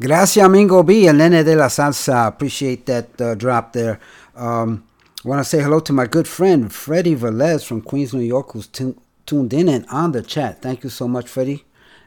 Gracias, 0.00 0.50
Mingo 0.50 0.82
B, 0.82 1.06
el 1.06 1.16
nene 1.18 1.44
de 1.44 1.54
la 1.54 1.70
salsa. 1.70 2.26
Appreciate 2.26 2.86
that 2.86 3.20
uh, 3.20 3.36
drop 3.36 3.72
there. 3.72 4.00
Um, 4.34 4.82
want 5.24 5.38
to 5.38 5.44
say 5.44 5.62
hello 5.62 5.78
to 5.78 5.92
my 5.92 6.06
good 6.06 6.26
friend 6.26 6.72
Freddie 6.72 7.14
Velez 7.14 7.64
from 7.64 7.82
Queens, 7.82 8.12
New 8.12 8.20
York, 8.20 8.50
who's 8.50 8.66
tu- 8.66 8.96
tuned 9.26 9.52
in 9.52 9.68
and 9.68 9.86
on 9.90 10.10
the 10.10 10.22
chat. 10.22 10.60
Thank 10.60 10.82
you 10.82 10.90
so 10.90 11.06
much, 11.06 11.28
Freddie, 11.28 11.64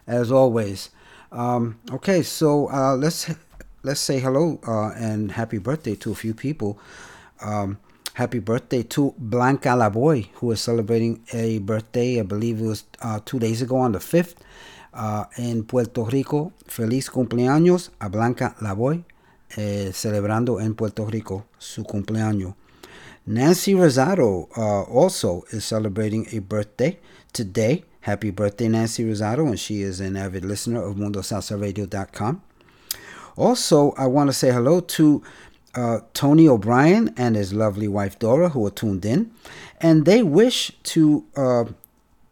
as 0.10 0.32
always. 0.32 0.90
Um, 1.32 1.80
okay, 1.92 2.24
so 2.24 2.70
uh, 2.72 2.96
let's 2.96 3.30
let's 3.84 4.02
say 4.02 4.20
hello 4.20 4.60
uh, 4.68 4.90
and 4.98 5.32
happy 5.32 5.60
birthday 5.60 5.96
to 5.96 6.12
a 6.12 6.16
few 6.16 6.34
people. 6.34 6.80
Um, 7.42 7.78
happy 8.16 8.40
birthday 8.40 8.84
to 8.84 9.14
Blanca 9.18 9.70
Lavoy, 9.70 10.28
who 10.34 10.52
is 10.52 10.60
celebrating 10.60 11.24
a 11.32 11.60
birthday. 11.60 12.20
I 12.20 12.24
believe 12.24 12.60
it 12.60 12.66
was 12.66 12.84
uh, 13.02 13.20
two 13.24 13.40
days 13.40 13.62
ago 13.62 13.78
on 13.78 13.94
the 13.94 14.00
fifth 14.00 14.36
uh, 14.94 15.26
in 15.38 15.64
Puerto 15.64 16.04
Rico. 16.04 16.52
Feliz 16.68 17.10
cumpleaños 17.10 17.92
a 18.02 18.10
Blanca 18.10 18.56
Lavoy, 18.60 19.06
eh, 19.56 19.92
celebrando 19.94 20.60
en 20.60 20.74
Puerto 20.74 21.06
Rico 21.06 21.46
su 21.60 21.84
cumpleaños. 21.84 22.56
Nancy 23.26 23.76
Rosado 23.76 24.50
uh, 24.58 24.82
also 24.92 25.44
is 25.52 25.64
celebrating 25.64 26.26
a 26.34 26.40
birthday 26.40 27.00
today. 27.32 27.86
Happy 28.02 28.32
birthday, 28.32 28.68
Nancy 28.70 29.04
Rosado, 29.04 29.48
and 29.48 29.60
she 29.60 29.82
is 29.82 30.00
an 30.00 30.16
avid 30.16 30.46
listener 30.46 30.82
of 30.82 30.96
MundoSalsaRadio.com. 30.96 32.42
Also, 33.36 33.92
I 33.98 34.08
want 34.08 34.30
to 34.30 34.34
say 34.34 34.52
hello 34.52 34.80
to 34.80 35.24
uh, 35.76 36.00
Tony 36.14 36.48
O'Brien 36.48 37.14
and 37.18 37.36
his 37.36 37.54
lovely 37.54 37.88
wife 37.88 38.18
Dora, 38.20 38.50
who 38.50 38.66
are 38.66 38.72
tuned 38.72 39.06
in, 39.06 39.32
and 39.82 40.06
they 40.06 40.24
wish 40.24 40.72
to 40.84 41.26
uh, 41.36 41.66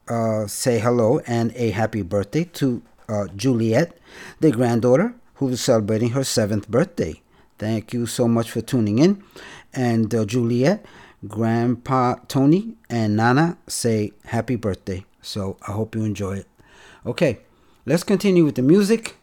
uh, 0.08 0.48
say 0.48 0.80
hello 0.80 1.20
and 1.28 1.52
a 1.56 1.72
happy 1.72 2.02
birthday 2.02 2.46
to 2.46 2.82
uh, 3.10 3.28
Juliet, 3.36 3.98
the 4.40 4.52
granddaughter, 4.52 5.16
who 5.36 5.50
is 5.50 5.62
celebrating 5.62 6.12
her 6.12 6.24
seventh 6.24 6.70
birthday. 6.70 7.22
Thank 7.58 7.94
you 7.94 8.06
so 8.06 8.28
much 8.28 8.52
for 8.52 8.62
tuning 8.62 9.00
in. 9.00 9.24
And 9.74 10.14
uh, 10.14 10.26
Juliet, 10.26 10.86
Grandpa 11.28 12.16
Tony, 12.28 12.76
and 12.90 13.16
Nana 13.16 13.58
say 13.68 14.12
happy 14.26 14.56
birthday. 14.56 15.06
So 15.28 15.58
I 15.68 15.74
hope 15.74 15.94
you 15.94 16.06
enjoy 16.06 16.38
it. 16.38 16.48
Okay, 17.06 17.40
let's 17.86 18.06
continue 18.06 18.46
with 18.46 18.56
the 18.56 18.62
music. 18.62 19.18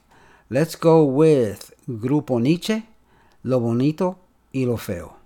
Let's 0.51 0.77
go 0.77 1.03
with 1.03 1.73
Grupo 1.89 2.39
Niche, 2.39 2.83
Lo 3.43 3.59
Bonito 3.59 4.19
y 4.53 4.67
Lo 4.67 4.77
Feo. 4.77 5.17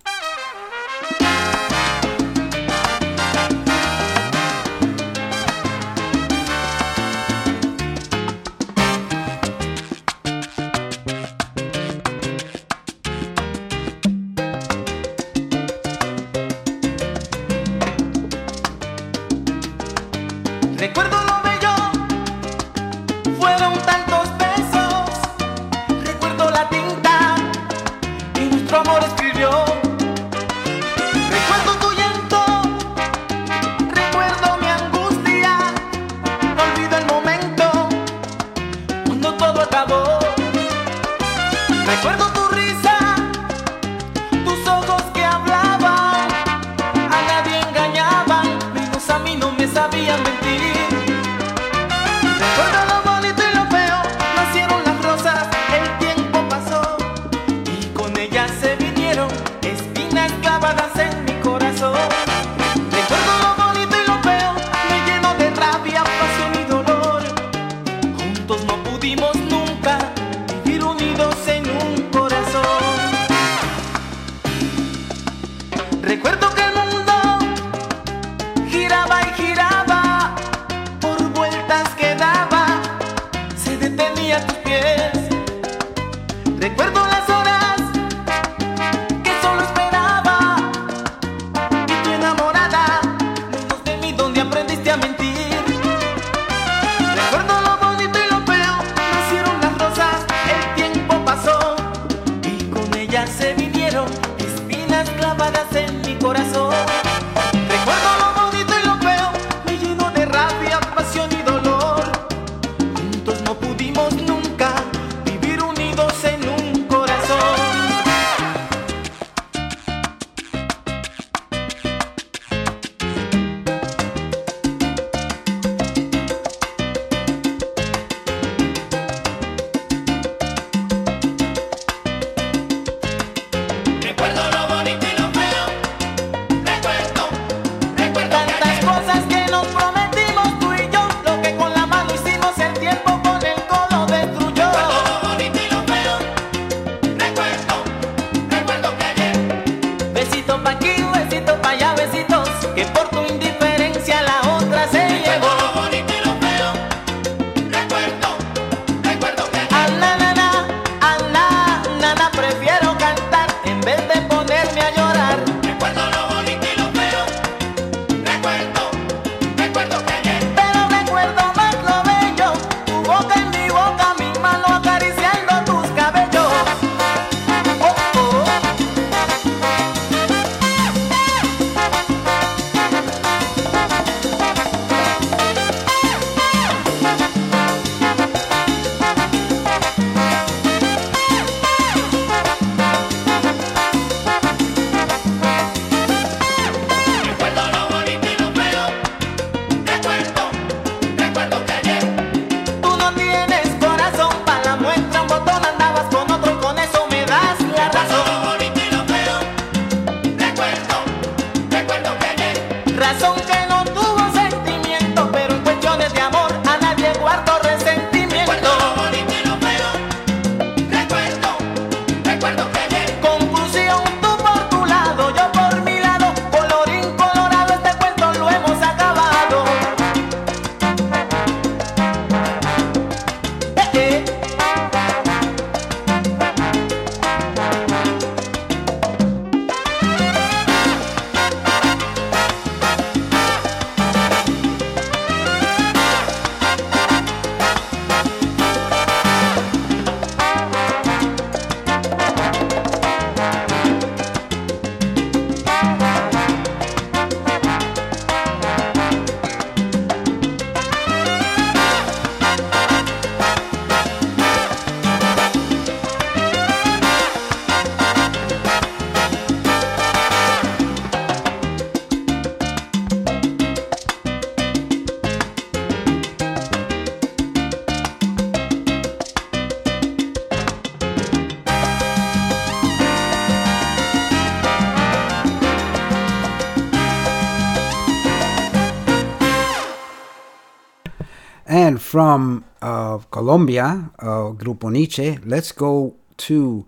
From 292.09 292.65
uh, 292.81 293.19
Colombia, 293.31 294.11
uh, 294.19 294.53
Grupo 294.57 294.89
Niche, 294.89 295.39
let's 295.45 295.73
go 295.73 296.15
to 296.39 296.87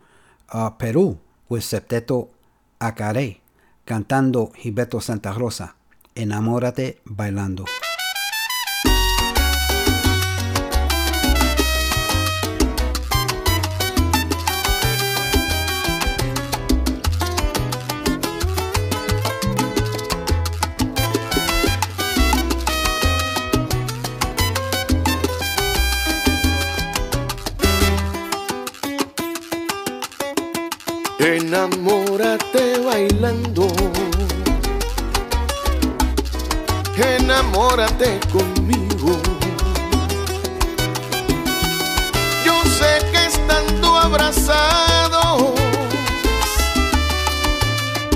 uh, 0.48 0.70
Peru 0.70 1.18
with 1.46 1.62
Septeto 1.62 2.28
Acarey, 2.80 3.38
cantando 3.84 4.50
Gilberto 4.56 4.98
Santa 4.98 5.32
Rosa, 5.32 5.74
Enamórate 6.14 7.00
Bailando. 7.04 7.80
Enamórate 37.72 38.18
conmigo. 38.32 39.16
Yo 42.44 42.64
sé 42.64 42.98
que 43.12 43.26
estando 43.26 43.96
abrazados 43.96 45.52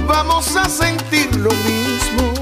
vamos 0.08 0.56
a 0.56 0.68
sentir 0.68 1.36
lo 1.36 1.52
mismo. 1.52 2.34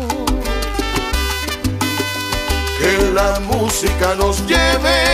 Que 2.78 3.12
la 3.12 3.40
música 3.40 4.14
nos 4.14 4.46
lleve 4.46 5.11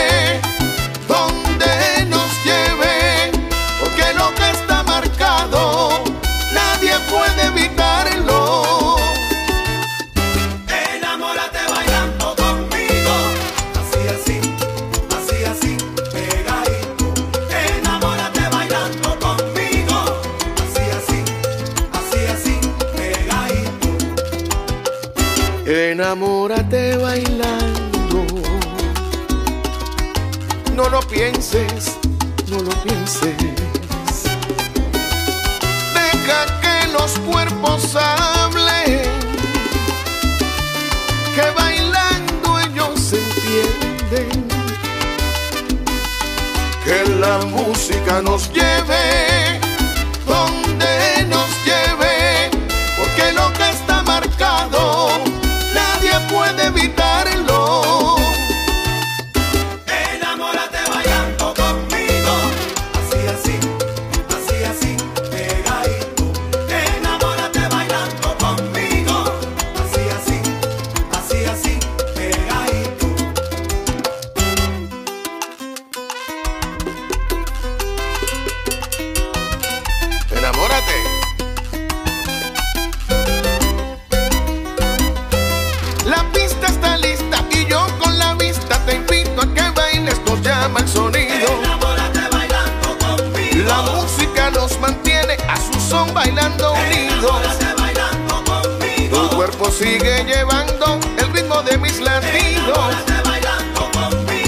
nos 94.50 94.78
mantiene 94.80 95.36
a 95.48 95.56
su 95.56 95.80
son 95.80 96.12
bailando 96.14 96.72
unidos. 96.72 97.30
Tu 99.10 99.36
cuerpo 99.36 99.70
sigue 99.70 100.24
llevando 100.24 100.98
el 101.18 101.32
ritmo 101.32 101.62
de 101.62 101.76
mis 101.78 102.00
latidos. 102.00 102.78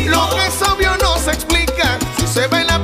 Lo 0.06 0.30
que 0.30 0.46
es 0.46 0.62
obvio 0.62 0.96
no 0.98 1.18
se 1.18 1.32
explica 1.32 1.98
si 2.18 2.26
se 2.26 2.46
baila 2.46 2.79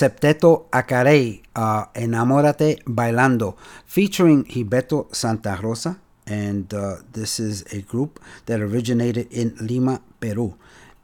Septeto 0.00 0.64
Acarey, 0.72 1.42
uh, 1.54 1.84
Enamórate 1.94 2.82
Bailando, 2.86 3.54
featuring 3.84 4.44
Gilberto 4.44 5.14
Santa 5.14 5.58
Rosa. 5.60 6.00
And 6.26 6.72
uh, 6.72 6.96
this 7.12 7.38
is 7.38 7.64
a 7.70 7.82
group 7.82 8.18
that 8.46 8.60
originated 8.60 9.30
in 9.30 9.54
Lima, 9.60 10.00
Peru. 10.18 10.54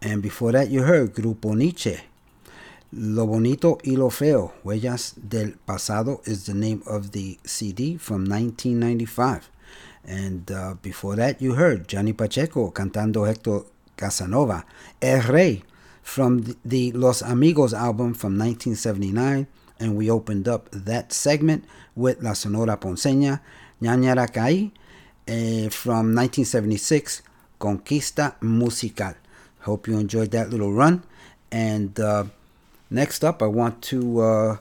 And 0.00 0.22
before 0.22 0.52
that, 0.52 0.70
you 0.70 0.84
heard 0.84 1.12
Grupo 1.12 1.54
Niche. 1.54 2.04
Lo 2.92 3.26
Bonito 3.26 3.76
y 3.84 3.96
Lo 3.96 4.08
Feo, 4.08 4.54
Huellas 4.64 5.12
del 5.28 5.56
Pasado 5.66 6.22
is 6.24 6.46
the 6.46 6.54
name 6.54 6.82
of 6.86 7.12
the 7.12 7.38
CD 7.44 7.98
from 7.98 8.24
1995. 8.24 9.50
And 10.06 10.50
uh, 10.50 10.74
before 10.80 11.16
that, 11.16 11.42
you 11.42 11.52
heard 11.52 11.86
Johnny 11.86 12.14
Pacheco 12.14 12.70
cantando 12.70 13.26
Hector 13.26 13.66
Casanova, 13.94 14.64
El 15.02 15.20
Rey, 15.20 15.62
from 16.06 16.56
the- 16.64 16.92
Los 16.92 17.20
Amigos 17.20 17.74
album 17.74 18.14
from 18.14 18.38
1979. 18.38 19.48
And 19.80 19.96
we 19.96 20.08
opened 20.08 20.46
up 20.46 20.68
that 20.70 21.12
segment 21.12 21.64
with 21.96 22.22
La 22.22 22.32
Sonora 22.32 22.76
Ponceña, 22.76 23.40
Ñañara 23.82 24.32
Caí, 24.32 24.70
eh, 25.26 25.68
from 25.68 26.14
1976, 26.14 27.22
Conquista 27.60 28.36
Musical. 28.40 29.14
Hope 29.62 29.88
you 29.88 29.98
enjoyed 29.98 30.30
that 30.30 30.48
little 30.48 30.72
run. 30.72 31.02
And 31.50 31.98
uh, 31.98 32.26
next 32.88 33.24
up, 33.24 33.42
I 33.42 33.46
want 33.46 33.82
to 33.90 34.20
uh, 34.20 34.56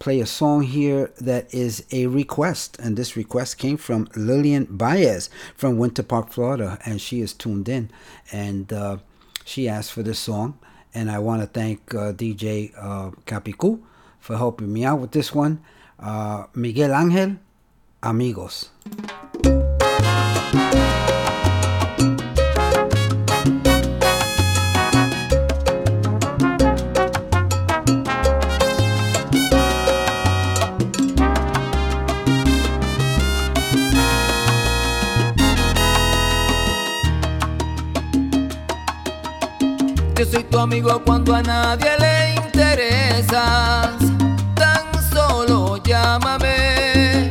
play 0.00 0.18
a 0.20 0.26
song 0.26 0.62
here 0.62 1.12
that 1.20 1.54
is 1.54 1.84
a 1.92 2.06
request. 2.08 2.76
And 2.80 2.96
this 2.96 3.16
request 3.16 3.58
came 3.58 3.76
from 3.76 4.08
Lillian 4.16 4.66
Baez 4.68 5.30
from 5.54 5.78
Winter 5.78 6.02
Park, 6.02 6.30
Florida. 6.30 6.78
And 6.84 7.00
she 7.00 7.20
is 7.20 7.32
tuned 7.32 7.68
in. 7.68 7.90
And 8.32 8.72
uh, 8.72 8.98
she 9.48 9.68
asked 9.68 9.92
for 9.92 10.02
this 10.02 10.18
song. 10.18 10.58
And 10.94 11.10
I 11.10 11.18
want 11.18 11.42
to 11.42 11.46
thank 11.48 11.94
uh, 11.94 12.12
DJ 12.12 12.72
uh, 12.76 13.10
Capicu 13.26 13.80
for 14.20 14.36
helping 14.36 14.72
me 14.72 14.84
out 14.84 15.00
with 15.00 15.12
this 15.12 15.34
one. 15.34 15.60
Uh, 15.98 16.44
Miguel 16.54 16.94
Angel, 16.94 17.36
Amigos. 18.02 18.70
Yo 40.18 40.24
soy 40.24 40.42
tu 40.42 40.58
amigo 40.58 41.00
cuando 41.04 41.32
a 41.32 41.42
nadie 41.42 41.96
le 41.96 42.34
interesas. 42.34 43.90
Tan 44.56 45.12
solo 45.12 45.76
llámame 45.76 47.30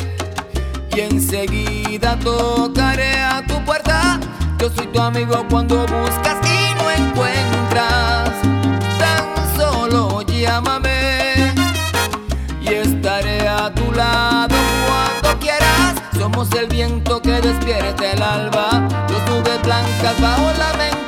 y 0.96 1.00
enseguida 1.02 2.18
tocaré 2.18 3.22
a 3.22 3.46
tu 3.46 3.62
puerta. 3.66 4.22
Yo 4.58 4.70
soy 4.70 4.88
tu 4.88 5.02
amigo 5.02 5.46
cuando 5.50 5.82
buscas 5.82 6.38
y 6.46 6.76
no 6.76 6.90
encuentras. 6.90 8.30
Tan 8.98 9.58
solo 9.58 10.22
llámame 10.22 11.54
y 12.62 12.70
estaré 12.70 13.50
a 13.50 13.70
tu 13.70 13.92
lado 13.92 14.56
cuando 14.88 15.38
quieras. 15.42 15.96
Somos 16.18 16.50
el 16.54 16.68
viento 16.68 17.22
que 17.22 17.42
despierta 17.42 18.14
el 18.14 18.24
alba, 18.24 18.88
los 19.10 19.30
nubes 19.30 19.62
blancas 19.62 20.22
bajo 20.22 20.54
la 20.58 20.72
ventana. 20.72 21.07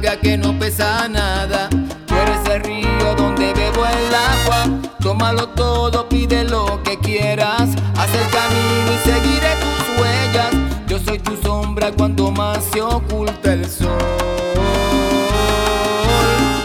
Que 0.00 0.36
no 0.36 0.58
pesa 0.58 1.08
nada. 1.08 1.70
Tú 2.06 2.14
eres 2.14 2.62
río 2.62 3.14
donde 3.16 3.54
bebo 3.54 3.86
el 3.86 4.14
agua. 4.14 4.66
Tómalo 5.00 5.48
todo, 5.50 6.08
pide 6.08 6.44
lo 6.44 6.82
que 6.82 6.98
quieras. 6.98 7.70
Haz 7.96 8.10
el 8.14 8.28
camino 8.30 8.92
y 8.92 9.08
seguiré 9.08 9.54
tus 9.56 9.98
huellas. 9.98 10.50
Yo 10.88 10.98
soy 10.98 11.18
tu 11.20 11.36
sombra 11.36 11.92
cuando 11.92 12.30
más 12.30 12.64
se 12.72 12.82
oculta 12.82 13.52
el 13.52 13.66
sol. 13.66 13.98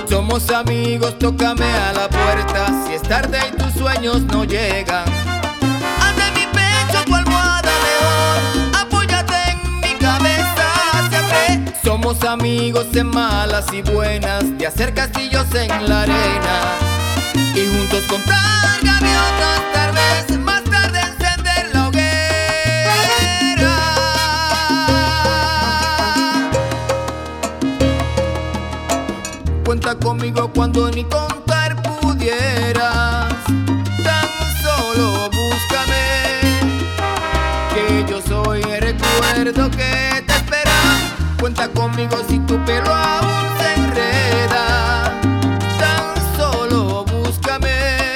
Somos 0.09 0.49
amigos, 0.49 1.17
tócame 1.19 1.65
a 1.65 1.93
la 1.93 2.09
puerta. 2.09 2.65
Si 2.85 2.93
es 2.93 3.03
tarde 3.03 3.37
y 3.53 3.55
tus 3.55 3.73
sueños 3.73 4.21
no 4.23 4.43
llegan. 4.43 5.14
Amigos 12.35 12.87
en 12.93 13.07
malas 13.07 13.65
y 13.71 13.81
buenas. 13.81 14.57
De 14.57 14.67
hacer 14.67 14.93
castillos 14.93 15.45
en 15.55 15.89
la 15.89 16.01
arena. 16.01 16.77
Y 17.55 17.65
juntos 17.67 18.03
contar 18.09 18.83
gaviotas, 18.83 19.61
tal 19.73 19.91
vez 19.93 20.39
más 20.39 20.63
tarde 20.65 20.99
encender 20.99 21.69
la 21.73 21.87
hoguera. 21.87 22.95
Cuenta 29.63 29.95
conmigo 29.95 30.51
cuando 30.53 30.91
ni 30.91 31.03
contar 31.03 31.34
conmigo 41.95 42.17
si 42.27 42.39
tu 42.39 42.57
pelo 42.65 42.93
aún 42.93 43.47
se 43.57 43.73
enreda. 43.81 45.13
Tan 45.79 46.37
solo 46.37 47.05
búscame, 47.05 48.15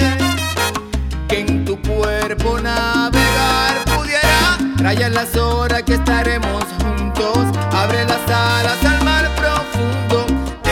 que 1.29 1.39
en 1.39 1.63
tu 1.63 1.79
cuerpo 1.81 2.59
navegar 2.59 3.85
pudiera. 3.85 4.57
Raya 4.77 5.09
las 5.09 5.35
horas 5.37 5.83
que 5.83 5.93
estaremos 5.93 6.65
juntos. 6.83 7.37
Abre 7.71 8.03
las 8.03 8.23
alas 8.29 8.83
al 8.83 9.03
mar 9.05 9.29
profundo. 9.35 10.25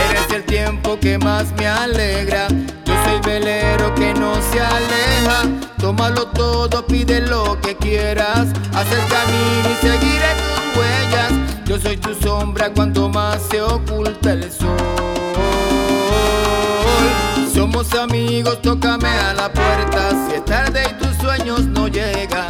Eres 0.10 0.30
el 0.34 0.44
tiempo 0.44 1.00
que 1.00 1.18
más 1.18 1.54
me 1.58 1.68
alegra. 1.68 2.48
Yo 2.86 2.94
soy 3.06 3.22
velero 3.26 3.96
que 3.96 4.14
no 4.14 4.34
se 4.52 4.60
aleja. 4.60 5.44
Tómalo 5.80 6.28
todo, 6.28 6.86
pide 6.86 7.22
lo 7.22 7.60
que 7.62 7.78
quieras. 7.78 8.48
Haz 8.74 8.92
el 8.92 9.06
camino 9.08 9.70
y 9.72 9.88
seguiré 9.88 10.32
tus 10.36 10.78
huellas. 10.78 11.47
Soy 11.82 11.96
tu 11.98 12.14
sombra 12.16 12.74
cuanto 12.74 13.08
más 13.08 13.40
se 13.50 13.62
oculta 13.62 14.34
el 14.34 14.52
sol. 14.52 14.76
Somos 17.54 17.94
amigos, 17.94 18.62
tócame 18.62 19.08
a 19.08 19.34
la 19.34 19.52
puerta. 19.52 20.10
Si 20.28 20.36
es 20.36 20.46
tarde 20.46 20.84
y 20.90 20.94
tus 20.96 21.16
sueños 21.18 21.62
no 21.66 21.88
llegan. 21.88 22.48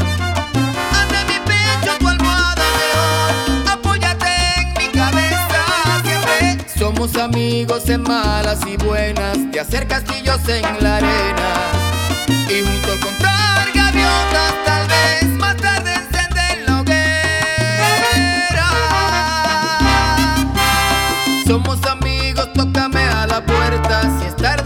De 1.12 1.26
mi 1.26 1.40
pecho 1.46 1.98
tu 2.00 2.08
almohada 2.08 2.64
mejor. 2.80 3.70
Apóyate 3.74 4.28
en 4.58 4.74
mi 4.78 4.88
cabeza 4.98 5.66
siempre. 6.04 6.66
Somos 6.80 7.16
amigos 7.18 7.90
en 7.90 8.04
malas 8.04 8.60
y 8.66 8.78
buenas. 8.78 9.52
De 9.52 9.60
hacer 9.60 9.88
castillos 9.88 10.40
en 10.48 10.64
la 10.82 10.98
arena. 10.98 11.54
Y 12.50 12.64
contar 13.02 13.68
gaviotas, 13.74 14.54
tal 14.66 14.88
vez 14.88 15.30
más 15.38 15.58
tarde 15.58 16.17
puertas 23.48 24.24
y 24.24 24.28
estar 24.28 24.57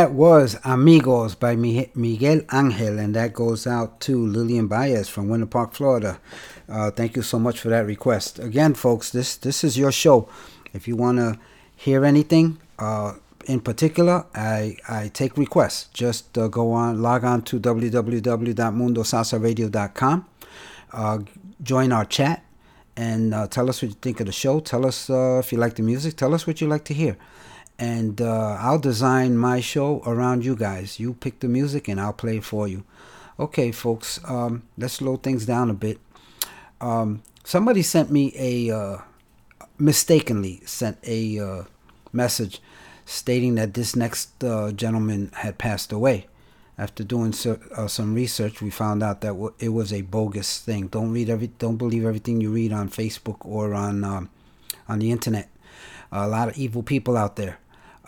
that 0.00 0.12
was 0.12 0.56
Amigos 0.64 1.34
by 1.34 1.56
Miguel 1.56 2.40
Angel, 2.54 2.98
and 2.98 3.14
that 3.14 3.34
goes 3.34 3.66
out 3.66 4.00
to 4.00 4.26
Lillian 4.26 4.66
Baez 4.66 5.10
from 5.10 5.28
Winter 5.28 5.44
Park, 5.44 5.74
Florida. 5.74 6.18
Uh, 6.70 6.90
thank 6.90 7.16
you 7.16 7.22
so 7.22 7.38
much 7.38 7.60
for 7.60 7.68
that 7.68 7.84
request. 7.84 8.38
Again, 8.38 8.72
folks, 8.72 9.10
this 9.10 9.36
this 9.36 9.62
is 9.62 9.76
your 9.76 9.92
show. 9.92 10.26
If 10.72 10.88
you 10.88 10.96
want 10.96 11.18
to 11.18 11.38
hear 11.76 12.06
anything 12.06 12.56
uh, 12.78 13.16
in 13.44 13.60
particular, 13.60 14.24
I 14.34 14.78
I 14.88 15.10
take 15.12 15.36
requests. 15.36 15.90
Just 15.92 16.38
uh, 16.38 16.48
go 16.48 16.72
on, 16.72 17.02
log 17.02 17.22
on 17.22 17.42
to 17.42 17.60
www.mundosalsaradio.com. 17.60 20.26
Uh, 20.94 21.18
join 21.62 21.92
our 21.92 22.06
chat 22.06 22.42
and 22.96 23.34
uh, 23.34 23.46
tell 23.48 23.68
us 23.68 23.82
what 23.82 23.90
you 23.90 23.96
think 24.00 24.20
of 24.20 24.24
the 24.24 24.32
show. 24.32 24.60
Tell 24.60 24.86
us 24.86 25.10
uh, 25.10 25.42
if 25.44 25.52
you 25.52 25.58
like 25.58 25.74
the 25.74 25.82
music. 25.82 26.16
Tell 26.16 26.32
us 26.32 26.46
what 26.46 26.62
you 26.62 26.68
like 26.68 26.84
to 26.84 26.94
hear 26.94 27.18
and 27.80 28.20
uh, 28.20 28.58
I'll 28.60 28.78
design 28.78 29.38
my 29.38 29.60
show 29.60 30.02
around 30.04 30.44
you 30.44 30.54
guys. 30.54 31.00
You 31.00 31.14
pick 31.14 31.40
the 31.40 31.48
music, 31.48 31.88
and 31.88 31.98
I'll 31.98 32.12
play 32.12 32.36
it 32.36 32.44
for 32.44 32.68
you. 32.68 32.84
Okay, 33.40 33.72
folks, 33.72 34.20
um, 34.26 34.64
let's 34.76 34.94
slow 34.94 35.16
things 35.16 35.46
down 35.46 35.70
a 35.70 35.74
bit. 35.74 35.98
Um, 36.82 37.22
somebody 37.42 37.80
sent 37.80 38.10
me 38.10 38.34
a 38.36 38.70
uh, 38.70 38.98
mistakenly 39.78 40.60
sent 40.66 40.98
a 41.06 41.38
uh, 41.38 41.62
message 42.12 42.60
stating 43.06 43.54
that 43.54 43.72
this 43.72 43.96
next 43.96 44.44
uh, 44.44 44.72
gentleman 44.72 45.30
had 45.36 45.56
passed 45.56 45.90
away. 45.90 46.26
After 46.76 47.02
doing 47.02 47.32
so, 47.32 47.58
uh, 47.76 47.88
some 47.88 48.14
research, 48.14 48.62
we 48.62 48.70
found 48.70 49.02
out 49.02 49.22
that 49.22 49.52
it 49.58 49.70
was 49.70 49.92
a 49.92 50.02
bogus 50.02 50.60
thing. 50.60 50.88
Don't 50.88 51.12
read 51.12 51.28
every, 51.28 51.48
don't 51.48 51.76
believe 51.76 52.04
everything 52.04 52.40
you 52.40 52.50
read 52.50 52.72
on 52.72 52.88
Facebook 52.90 53.38
or 53.40 53.74
on 53.74 54.04
um, 54.04 54.30
on 54.86 54.98
the 54.98 55.10
internet. 55.10 55.48
a 56.12 56.28
lot 56.28 56.48
of 56.48 56.58
evil 56.58 56.82
people 56.82 57.16
out 57.16 57.36
there. 57.36 57.59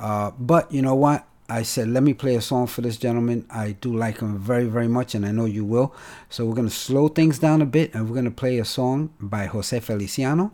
Uh, 0.02 0.32
but 0.36 0.70
you 0.72 0.82
know 0.82 0.96
what? 0.96 1.24
I 1.48 1.62
said, 1.62 1.88
let 1.88 2.02
me 2.02 2.12
play 2.12 2.34
a 2.34 2.40
song 2.40 2.66
for 2.66 2.80
this 2.80 2.96
gentleman. 2.96 3.46
I 3.50 3.72
do 3.72 3.94
like 3.96 4.18
him 4.18 4.38
very, 4.38 4.64
very 4.64 4.88
much, 4.88 5.14
and 5.14 5.24
I 5.24 5.30
know 5.30 5.44
you 5.44 5.64
will. 5.64 5.94
So 6.28 6.44
we're 6.44 6.54
going 6.56 6.68
to 6.68 6.74
slow 6.74 7.08
things 7.08 7.38
down 7.38 7.62
a 7.62 7.66
bit, 7.66 7.94
and 7.94 8.08
we're 8.08 8.14
going 8.14 8.24
to 8.24 8.30
play 8.30 8.58
a 8.58 8.64
song 8.64 9.10
by 9.20 9.46
Jose 9.46 9.78
Feliciano. 9.80 10.50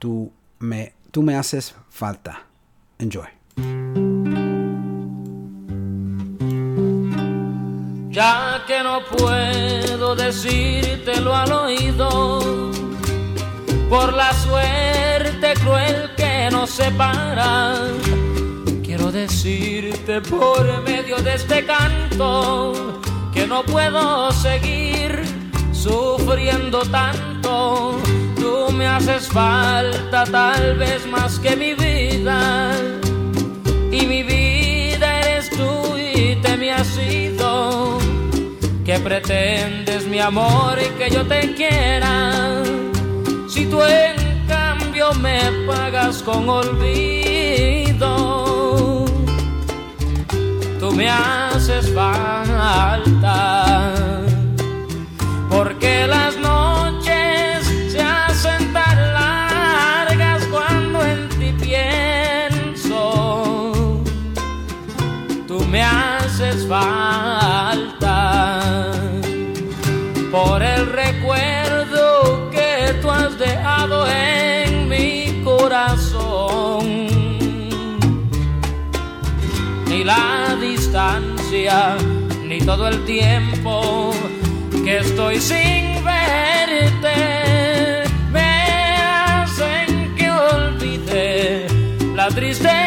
Tú 0.00 0.30
me, 0.60 0.92
tú 1.12 1.22
me 1.22 1.32
haces 1.32 1.72
falta. 1.90 2.38
Enjoy. 3.00 3.26
Ya 8.10 8.64
que 8.66 8.82
no 8.82 9.00
puedo 9.16 10.14
decírtelo 10.14 11.34
al 11.34 11.52
oído, 11.52 12.40
por 13.88 14.12
la 14.12 14.32
suerte 14.34 15.54
cruel 15.54 16.14
que 16.16 16.48
nos 16.50 16.70
separa 16.70 17.92
decirte 19.16 20.20
por 20.20 20.82
medio 20.82 21.16
de 21.16 21.36
este 21.36 21.64
canto 21.64 23.00
que 23.32 23.46
no 23.46 23.62
puedo 23.64 24.30
seguir 24.30 25.22
sufriendo 25.72 26.80
tanto. 26.82 27.98
Tú 28.36 28.70
me 28.72 28.86
haces 28.86 29.28
falta 29.28 30.24
tal 30.24 30.76
vez 30.76 31.06
más 31.06 31.38
que 31.38 31.56
mi 31.56 31.72
vida. 31.72 32.72
Y 33.90 34.06
mi 34.06 34.22
vida 34.22 35.20
eres 35.20 35.48
tú 35.48 35.96
y 35.96 36.36
te 36.42 36.58
me 36.58 36.72
has 36.72 36.98
ido. 36.98 37.98
Que 38.84 38.98
pretendes 38.98 40.06
mi 40.06 40.20
amor 40.20 40.78
y 40.78 40.90
que 40.98 41.08
yo 41.10 41.26
te 41.26 41.54
quiera. 41.54 42.62
Si 43.48 43.64
tú 43.64 43.82
en 43.82 44.46
cambio 44.46 45.14
me 45.14 45.40
pagas 45.66 46.22
con 46.22 46.46
olvido 46.50 48.45
me 50.96 51.08
haces 51.10 51.92
falta. 51.92 53.76
Porque 55.50 56.06
las 56.06 56.36
noches 56.38 57.66
se 57.92 58.00
hacen 58.00 58.72
tan 58.72 59.12
largas 59.12 60.42
cuando 60.46 61.04
en 61.04 61.28
ti 61.38 61.54
pienso. 61.60 63.00
Tú 65.46 65.60
me 65.66 65.82
haces 65.82 66.66
falta. 66.66 67.05
Ni 82.44 82.58
todo 82.58 82.88
el 82.88 83.04
tiempo 83.04 84.14
que 84.82 84.98
estoy 84.98 85.38
sin 85.38 86.02
verte, 86.02 87.14
me 88.32 88.96
hacen 88.96 90.14
que 90.16 90.30
olvide 90.30 91.66
la 92.14 92.28
triste 92.28 92.85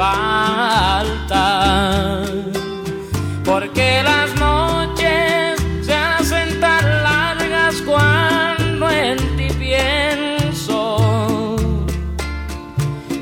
falta. 0.00 1.44
Porque 3.44 4.02
las 4.02 4.34
noches 4.36 5.60
se 5.82 5.94
hacen 5.94 6.58
tan 6.60 6.84
largas 7.02 7.74
cuando 7.82 8.90
en 8.90 9.18
ti 9.36 9.48
pienso. 9.58 10.82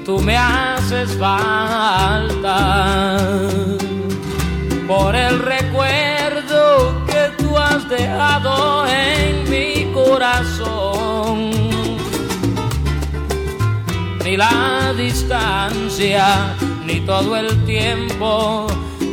Tú 0.07 0.21
me 0.21 0.37
haces 0.37 1.09
falta. 1.19 2.59
Por 4.87 5.17
el 5.17 5.41
recuerdo 5.41 7.05
que 7.07 7.23
tú 7.43 7.59
has 7.59 7.89
dejado 7.89 8.87
en 8.87 9.51
mi 9.51 9.93
corazón 9.93 11.51
ni 14.29 14.37
la 14.37 14.93
distancia, 14.95 16.55
ni 16.89 17.01
todo 17.01 17.37
el 17.37 17.65
tiempo 17.67 18.67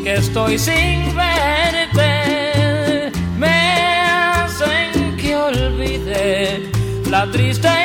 que 0.03 0.13
estoy 0.15 0.57
sin 0.57 1.13
verte, 1.13 3.11
me 3.38 3.49
hacen 3.49 5.17
que 5.17 5.36
olvide 5.36 6.71
la 7.09 7.30
triste 7.32 7.84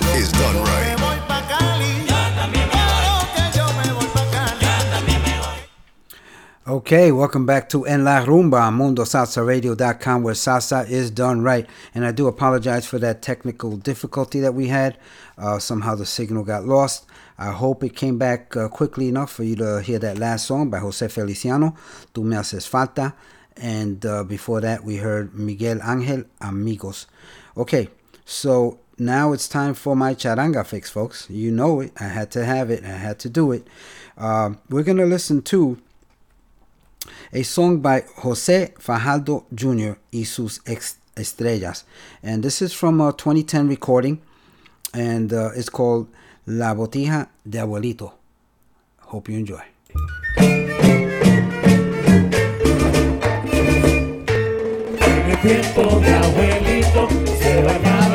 Okay, 6.71 7.11
welcome 7.11 7.45
back 7.45 7.67
to 7.67 7.83
En 7.83 8.05
La 8.05 8.23
Rumba 8.23 8.61
on 8.61 8.77
MundoSalsaRadio.com 8.77 10.23
where 10.23 10.33
salsa 10.33 10.89
is 10.89 11.11
done 11.11 11.41
right. 11.41 11.67
And 11.93 12.05
I 12.05 12.13
do 12.13 12.27
apologize 12.27 12.85
for 12.85 12.97
that 12.99 13.21
technical 13.21 13.75
difficulty 13.75 14.39
that 14.39 14.53
we 14.53 14.67
had. 14.67 14.97
Uh, 15.37 15.59
somehow 15.59 15.95
the 15.95 16.05
signal 16.05 16.45
got 16.45 16.63
lost. 16.63 17.05
I 17.37 17.51
hope 17.51 17.83
it 17.83 17.93
came 17.97 18.17
back 18.17 18.55
uh, 18.55 18.69
quickly 18.69 19.09
enough 19.09 19.33
for 19.33 19.43
you 19.43 19.57
to 19.57 19.81
hear 19.81 19.99
that 19.99 20.17
last 20.17 20.47
song 20.47 20.69
by 20.69 20.79
Jose 20.79 21.05
Feliciano, 21.09 21.75
Tu 22.13 22.23
Me 22.23 22.37
Haces 22.37 22.69
Falta. 22.69 23.15
And 23.57 24.05
uh, 24.05 24.23
before 24.23 24.61
that, 24.61 24.85
we 24.85 24.95
heard 24.95 25.37
Miguel 25.37 25.79
Ángel 25.79 26.25
Amigos. 26.39 27.05
Okay, 27.57 27.89
so 28.23 28.79
now 28.97 29.33
it's 29.33 29.49
time 29.49 29.73
for 29.73 29.93
my 29.93 30.15
charanga 30.15 30.65
fix, 30.65 30.89
folks. 30.89 31.29
You 31.29 31.51
know 31.51 31.81
it. 31.81 31.91
I 31.99 32.05
had 32.05 32.31
to 32.31 32.45
have 32.45 32.71
it. 32.71 32.85
I 32.85 32.95
had 32.95 33.19
to 33.19 33.29
do 33.29 33.51
it. 33.51 33.67
Uh, 34.17 34.51
we're 34.69 34.83
going 34.83 34.99
to 34.99 35.05
listen 35.05 35.41
to 35.41 35.77
a 37.33 37.43
song 37.43 37.79
by 37.79 38.03
Jose 38.17 38.73
Fajardo 38.77 39.45
Jr. 39.53 39.93
y 40.11 40.25
sus 40.25 40.59
estrellas. 41.15 41.85
And 42.21 42.43
this 42.43 42.61
is 42.61 42.73
from 42.73 42.99
a 42.99 43.13
2010 43.13 43.69
recording, 43.69 44.21
and 44.93 45.31
uh, 45.31 45.51
it's 45.55 45.69
called 45.69 46.07
La 46.45 46.73
Botija 46.73 47.29
de 47.47 47.59
Abuelito. 47.59 48.13
Hope 48.99 49.29
you 49.29 49.37
enjoy. 49.37 49.61
El 55.27 55.37
tiempo 55.41 55.99
de 55.99 56.13
abuelito 56.13 57.07
se 57.39 57.63
va 57.63 57.71
a 57.71 58.10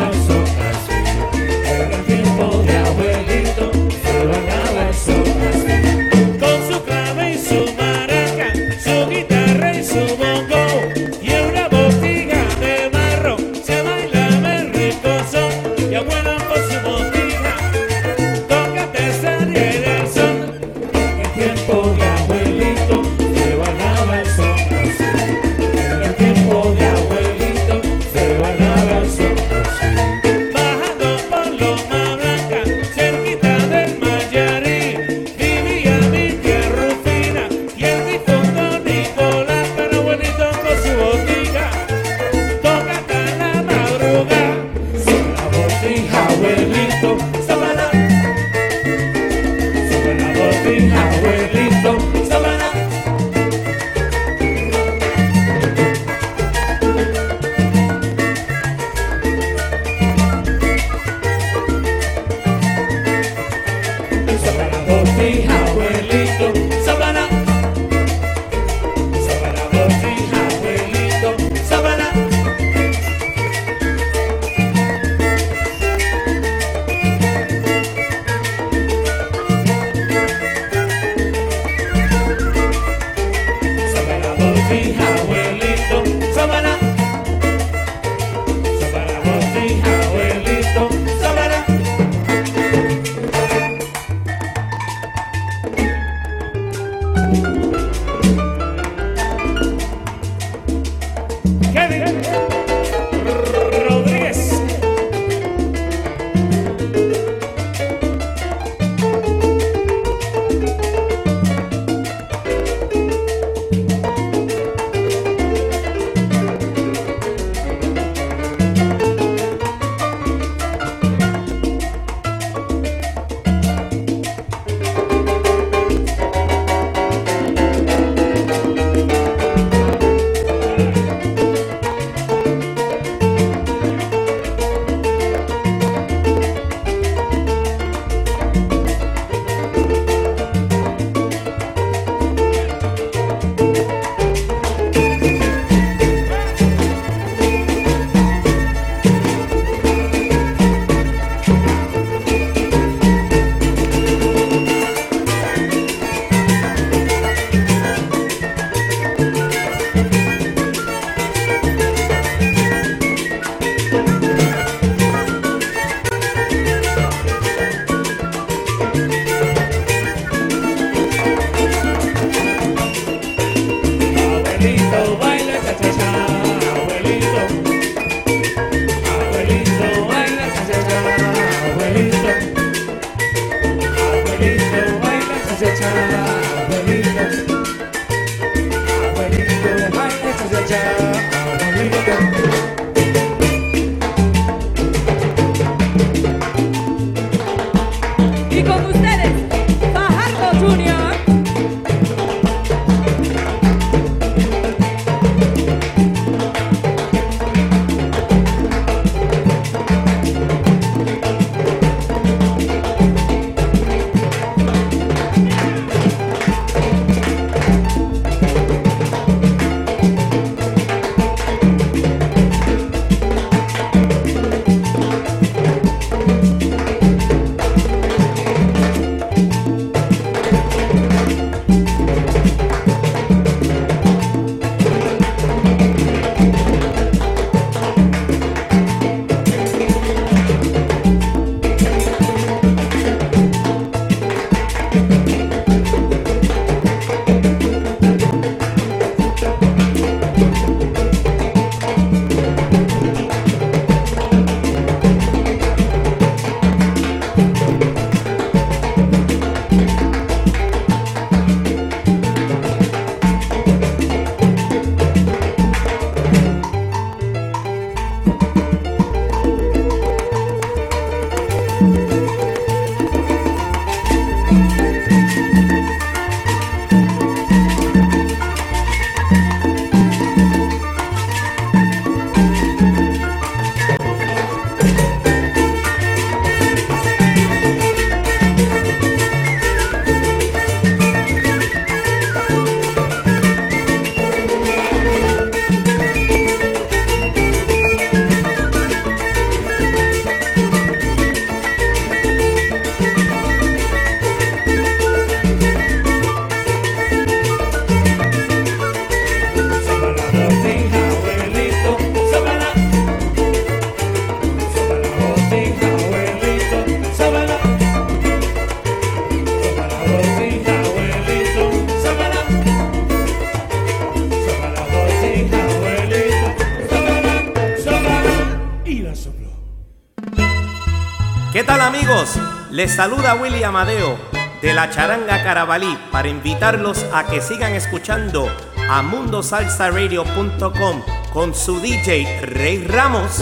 tal 331.67 331.81
amigos? 331.81 332.39
Les 332.71 332.95
saluda 332.95 333.35
Willy 333.35 333.65
Amadeo 333.65 334.17
de 334.63 334.73
la 334.73 334.89
Charanga 334.89 335.43
Carabalí 335.43 335.99
para 336.13 336.29
invitarlos 336.29 337.05
a 337.13 337.27
que 337.27 337.41
sigan 337.41 337.75
escuchando 337.75 338.49
a 338.89 339.03
mundosalsaradio.com 339.03 341.03
con 341.33 341.55
su 341.55 341.81
DJ 341.81 342.43
Rey 342.43 342.85
Ramos. 342.87 343.41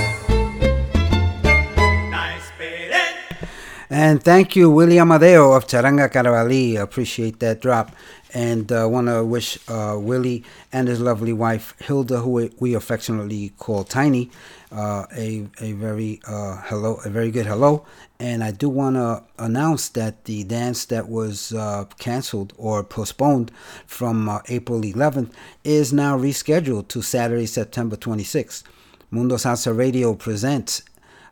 And 3.90 4.24
thank 4.24 4.56
you, 4.56 4.70
Willie 4.70 4.98
Amadeo 4.98 5.52
of 5.52 5.66
Charanga 5.68 6.10
Caravali. 6.10 6.80
Appreciate 6.80 7.38
that 7.38 7.60
drop. 7.60 7.94
And 8.32 8.72
uh, 8.72 8.88
want 8.90 9.06
to 9.06 9.24
wish 9.24 9.56
uh, 9.68 9.96
Willie 9.96 10.42
and 10.72 10.88
his 10.88 11.00
lovely 11.00 11.32
wife, 11.32 11.76
Hilda, 11.78 12.18
who 12.18 12.50
we 12.58 12.74
affectionately 12.74 13.52
call 13.56 13.84
Tiny, 13.84 14.30
uh, 14.74 15.06
a, 15.16 15.46
a 15.60 15.72
very 15.72 16.20
uh, 16.26 16.56
hello, 16.64 16.96
a 17.04 17.08
very 17.08 17.30
good 17.30 17.46
hello. 17.46 17.84
And 18.18 18.42
I 18.42 18.50
do 18.50 18.68
want 18.68 18.96
to 18.96 19.22
announce 19.38 19.88
that 19.90 20.24
the 20.24 20.44
dance 20.44 20.84
that 20.86 21.08
was 21.08 21.52
uh, 21.52 21.84
canceled 21.98 22.52
or 22.58 22.82
postponed 22.82 23.52
from 23.86 24.28
uh, 24.28 24.40
April 24.48 24.80
11th 24.80 25.30
is 25.62 25.92
now 25.92 26.18
rescheduled 26.18 26.88
to 26.88 27.02
Saturday, 27.02 27.46
September 27.46 27.96
26th. 27.96 28.64
Mundo 29.10 29.36
Salsa 29.36 29.76
Radio 29.76 30.14
presents 30.14 30.82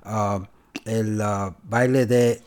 uh, 0.05 0.41
el 0.87 1.55
baile 1.69 2.07
de 2.07 2.41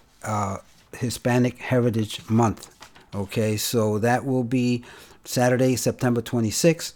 Hispanic 0.97 1.57
Heritage 1.59 2.21
Month. 2.29 2.69
Okay, 3.13 3.57
so 3.57 3.99
that 3.99 4.25
will 4.25 4.43
be 4.43 4.83
Saturday, 5.25 5.75
September 5.75 6.21
26th. 6.21 6.93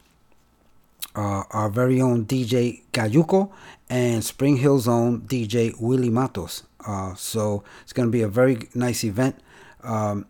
uh, 1.16 1.44
our 1.52 1.70
very 1.70 2.02
own 2.02 2.26
DJ 2.26 2.82
Cayuco 2.92 3.52
and 3.90 4.24
Spring 4.24 4.58
Hill's 4.58 4.88
own 4.88 5.22
DJ 5.22 5.80
Willie 5.80 6.10
Matos. 6.10 6.64
Uh, 6.86 7.16
so 7.16 7.64
it's 7.84 7.94
going 7.94 8.08
to 8.08 8.12
be 8.12 8.22
a 8.22 8.28
very 8.28 8.68
nice 8.74 9.04
event. 9.04 9.40
Um, 9.84 10.26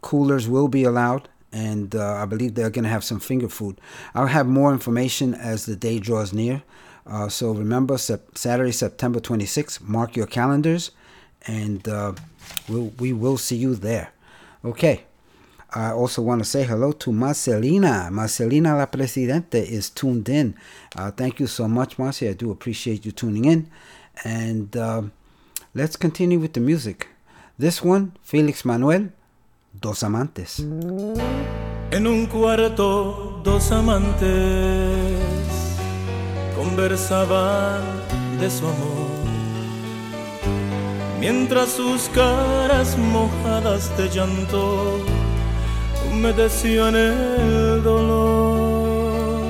coolers 0.00 0.48
will 0.48 0.68
be 0.68 0.84
allowed, 0.84 1.28
and 1.52 1.94
uh, 1.94 2.14
I 2.14 2.24
believe 2.24 2.54
they're 2.54 2.70
going 2.70 2.84
to 2.84 2.90
have 2.90 3.04
some 3.04 3.20
finger 3.20 3.48
food. 3.48 3.80
I'll 4.14 4.26
have 4.26 4.46
more 4.46 4.72
information 4.72 5.34
as 5.34 5.66
the 5.66 5.76
day 5.76 5.98
draws 5.98 6.32
near. 6.32 6.62
Uh, 7.06 7.28
so 7.28 7.50
remember, 7.50 7.98
sep- 7.98 8.38
Saturday, 8.38 8.72
September 8.72 9.20
26th, 9.20 9.80
mark 9.82 10.16
your 10.16 10.26
calendars, 10.26 10.92
and 11.46 11.84
we'll, 12.68 12.92
we 12.98 13.12
will 13.12 13.36
see 13.36 13.56
you 13.56 13.74
there. 13.74 14.12
Okay. 14.64 15.02
I 15.74 15.92
also 15.92 16.20
want 16.20 16.40
to 16.40 16.44
say 16.44 16.64
hello 16.64 16.92
to 16.92 17.12
Marcelina. 17.12 18.10
Marcelina 18.10 18.76
La 18.76 18.86
Presidente 18.86 19.54
is 19.54 19.88
tuned 19.88 20.28
in. 20.28 20.54
Uh, 20.94 21.10
thank 21.10 21.40
you 21.40 21.46
so 21.46 21.66
much, 21.66 21.98
Marcia. 21.98 22.30
I 22.30 22.34
do 22.34 22.50
appreciate 22.50 23.06
you 23.06 23.12
tuning 23.12 23.46
in. 23.46 23.70
And 24.22 24.76
uh, 24.76 25.02
let's 25.74 25.96
continue 25.96 26.38
with 26.38 26.52
the 26.52 26.60
music. 26.60 27.08
This 27.58 27.82
one, 27.82 28.12
Felix 28.22 28.66
Manuel, 28.66 29.12
Dos 29.80 30.02
Amantes. 30.02 30.60
En 31.90 32.06
un 32.06 32.26
cuarto 32.26 33.40
dos 33.44 33.70
amantes 33.70 35.20
conversaban 36.56 37.82
de 38.40 38.48
su 38.50 38.66
amor, 38.66 39.10
mientras 41.20 41.68
sus 41.68 42.08
caras 42.14 42.96
mojadas 42.96 43.94
de 43.98 44.08
llanto 44.08 45.04
humedecían 46.12 46.94
el 46.94 47.82
dolor. 47.82 49.42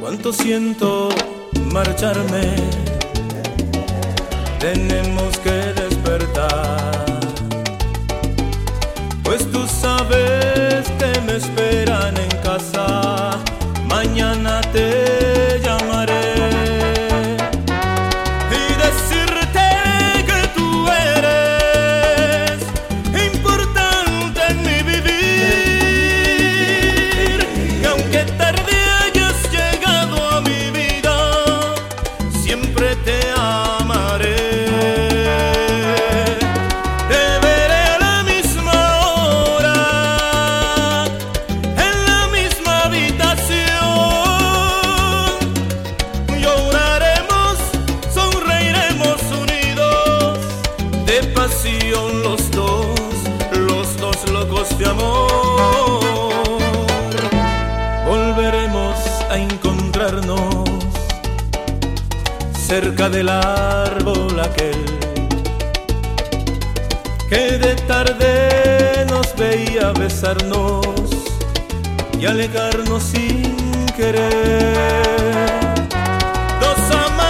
Cuánto 0.00 0.32
siento 0.32 1.08
marcharme, 1.72 2.54
tenemos 4.60 5.36
que 5.38 5.83
cerca 62.66 63.10
del 63.10 63.28
árbol 63.28 64.40
aquel 64.40 64.84
que 67.28 67.58
de 67.58 67.74
tarde 67.86 69.04
nos 69.10 69.34
veía 69.36 69.92
besarnos 69.92 70.86
y 72.18 72.24
alejarnos 72.24 73.02
sin 73.02 73.86
querer. 73.96 74.24
Dos 76.60 76.96
amantes 76.96 77.23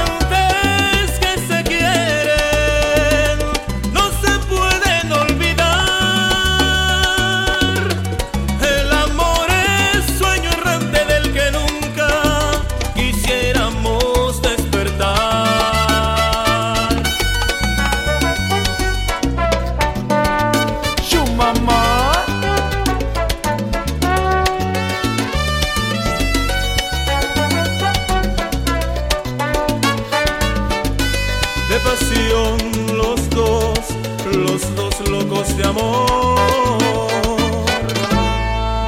amor, 35.65 36.78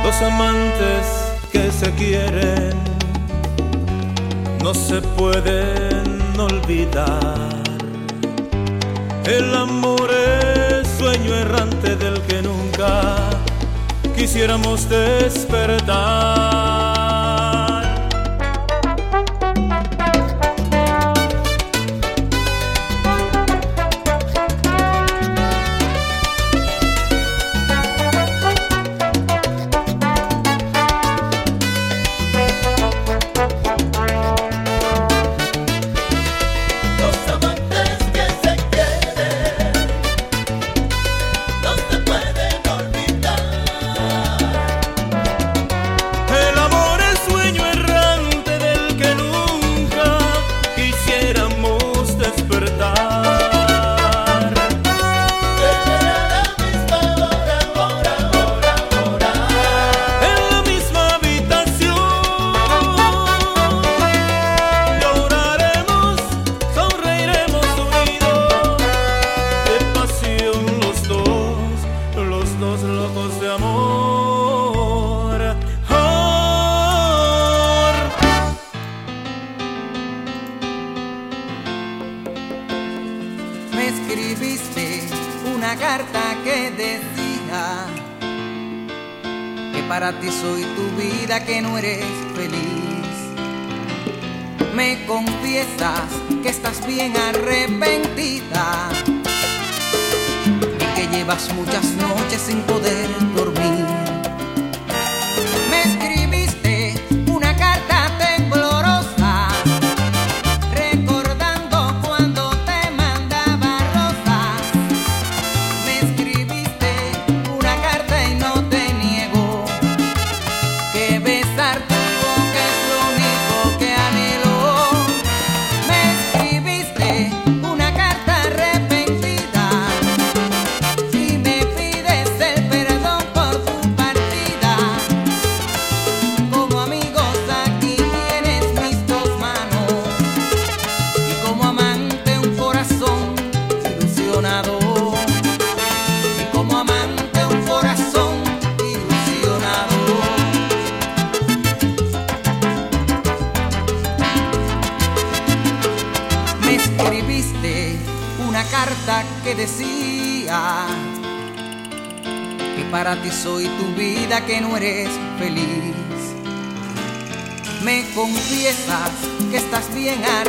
dos 0.03 0.23
amantes 0.23 1.07
que 1.53 1.71
se 1.71 1.91
quieren, 1.93 2.75
no 4.63 4.75
se 4.75 5.01
pueden 5.03 6.39
olvidar. 6.39 7.57
El 9.25 9.55
amor 9.55 10.09
es 10.11 10.87
sueño 10.99 11.35
errante 11.35 11.97
del 11.97 12.21
que 12.23 12.43
nunca 12.43 13.17
quisiéramos 14.17 14.89
despertar. 14.89 16.86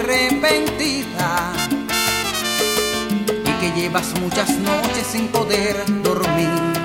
Arrepentida 0.08 1.54
y 3.46 3.52
que 3.60 3.80
llevas 3.82 4.14
muchas 4.22 4.50
noches 4.60 5.06
sin 5.06 5.28
poder 5.28 5.76
dormir. 6.02 6.77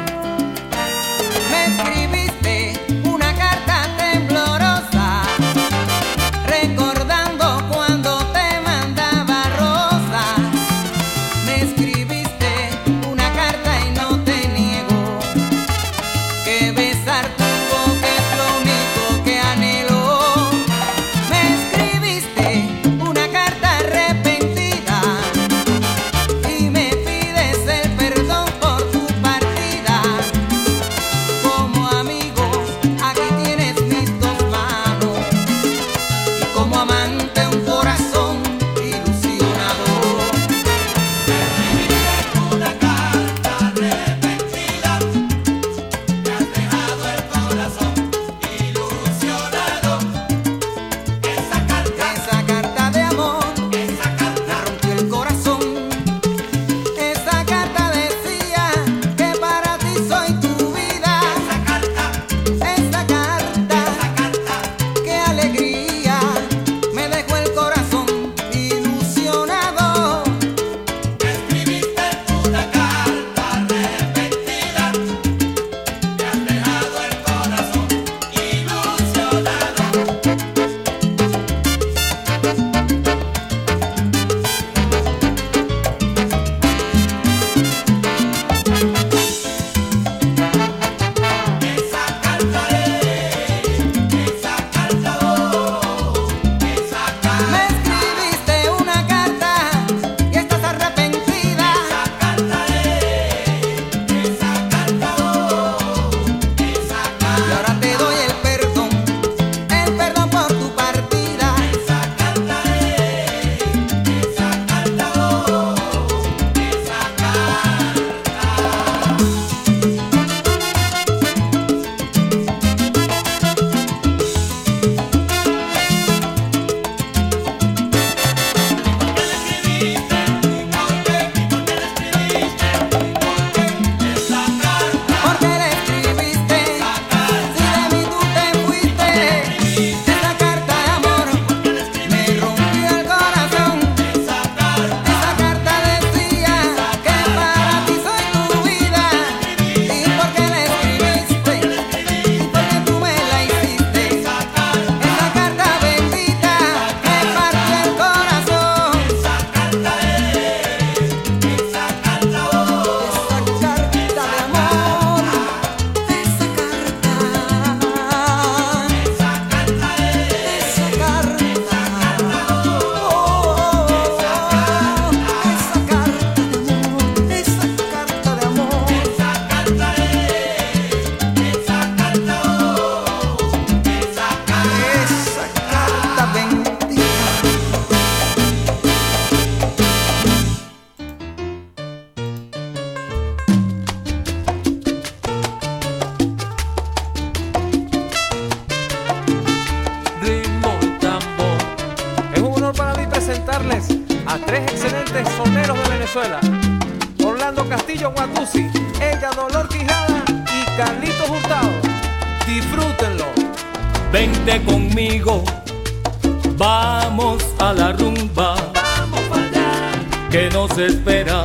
la 217.75 217.93
rumba. 217.93 218.55
Vamos 218.75 219.21
para 219.29 219.43
allá. 219.43 220.31
Que 220.31 220.51
nos 220.51 220.77
espera 220.79 221.45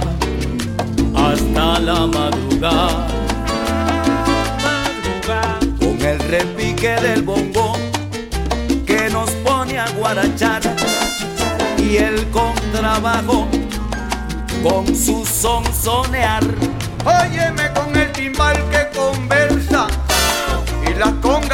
hasta 1.16 1.80
la 1.80 2.08
madrugada. 2.08 3.08
madrugada. 4.64 5.60
Con 5.80 6.02
el 6.02 6.20
repique 6.20 6.96
del 7.02 7.24
bombo 7.24 7.78
que 8.86 9.10
nos 9.10 9.30
pone 9.46 9.80
a 9.80 9.90
guarachar. 9.92 10.62
Y 11.78 11.98
el 11.98 12.28
contrabajo 12.32 13.48
con 14.64 14.86
su 14.96 15.26
sonsonear. 15.26 16.44
Óyeme 17.06 17.72
con 17.74 17.96
el 17.96 18.12
timbal 18.12 18.58
que 18.70 18.98
conversa 18.98 19.88
y 20.86 21.00
la 21.00 21.12
con 21.22 21.47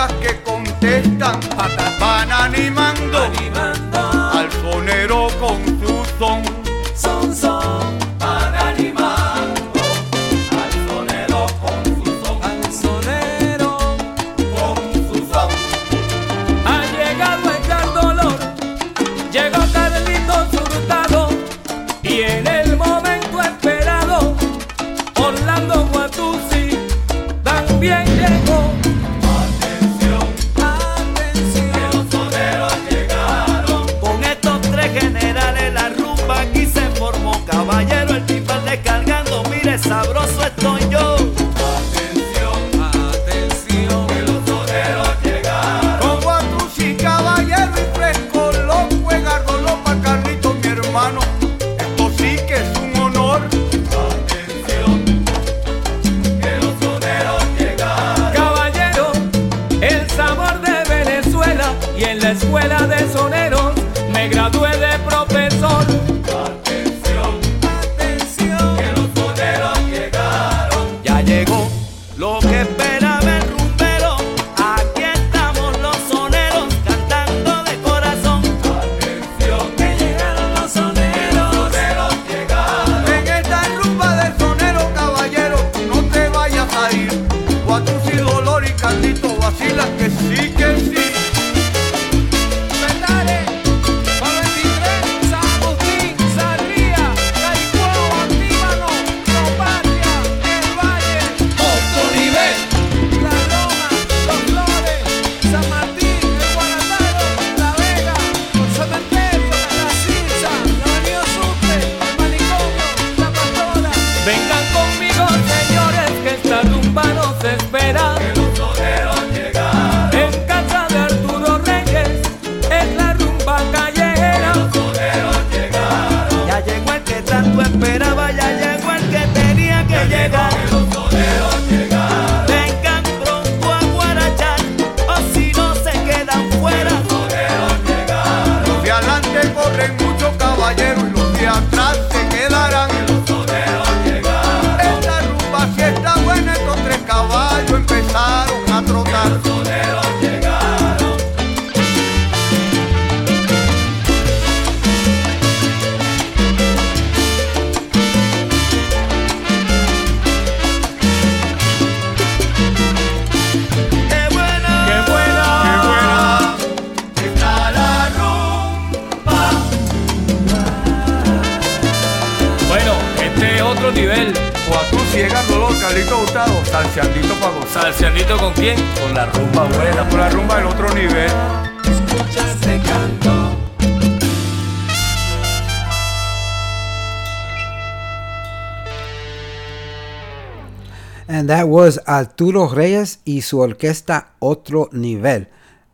Arturo 192.15 192.68
Reyes 192.68 193.22
y 193.26 193.41
su 193.41 193.60
orquesta 193.60 194.34
Otro 194.38 194.88
Nivel. 194.91 195.48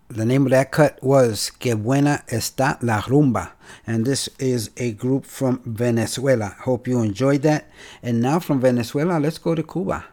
The 0.10 0.26
name 0.26 0.48
of 0.48 0.52
that 0.52 0.70
cut 0.70 0.98
was 1.02 1.50
Que 1.50 1.76
Buena 1.76 2.26
Está 2.28 2.78
La 2.82 3.00
Rumba. 3.00 3.56
And 3.88 4.06
this 4.06 4.30
is 4.38 4.72
a 4.76 4.92
group 4.92 5.24
from 5.24 5.62
Venezuela. 5.64 6.58
Hope 6.66 6.90
you 6.90 7.02
enjoyed 7.02 7.44
that. 7.44 7.70
And 8.04 8.20
now 8.20 8.42
from 8.42 8.60
Venezuela, 8.60 9.18
let's 9.18 9.38
go 9.38 9.56
to 9.56 9.64
Cuba. 9.64 10.08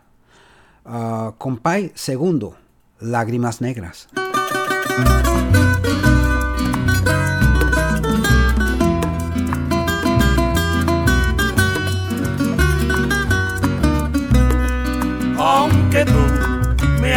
Uh, 0.85 1.33
compay 1.33 1.91
segundo, 1.97 2.57
Lágrimas 3.01 3.61
Negras. 3.61 4.07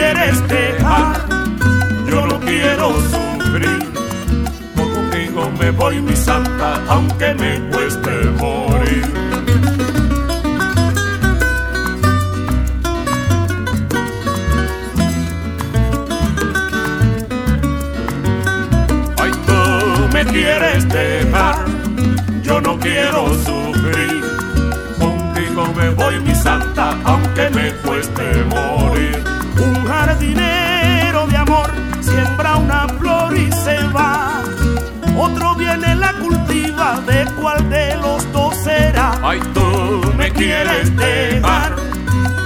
Quieres 0.00 0.48
dejar, 0.48 1.28
yo 2.08 2.26
no 2.26 2.40
quiero 2.40 2.86
sufrir. 3.12 3.80
Contigo 4.74 5.50
me 5.58 5.70
voy 5.72 6.00
mi 6.00 6.16
santa, 6.16 6.82
aunque 6.88 7.34
me 7.34 7.60
cueste 7.70 8.10
morir. 8.40 9.04
Ay, 19.22 19.32
tú 19.48 20.08
me 20.14 20.24
quieres 20.24 20.88
dejar, 20.88 21.56
yo 22.42 22.60
no 22.62 22.78
quiero 22.78 23.20
sufrir. 23.46 24.22
Contigo 24.98 25.62
me 25.76 25.90
voy 25.90 26.20
mi 26.20 26.34
santa, 26.34 26.96
aunque 27.04 27.50
me 27.50 27.70
cueste 27.84 28.24
morir. 28.54 29.29
Jardinero 30.20 31.26
de 31.28 31.36
amor 31.38 31.70
siembra 32.00 32.56
una 32.56 32.86
flor 32.88 33.34
y 33.34 33.50
se 33.52 33.78
va. 33.84 34.42
Otro 35.16 35.54
viene 35.54 35.94
la 35.94 36.12
cultiva, 36.12 37.00
¿de 37.06 37.24
cuál 37.40 37.70
de 37.70 37.96
los 37.96 38.30
dos 38.30 38.54
será? 38.62 39.18
Ay, 39.22 39.40
tú 39.54 40.12
me 40.18 40.30
quieres 40.30 40.94
dejar, 40.94 41.74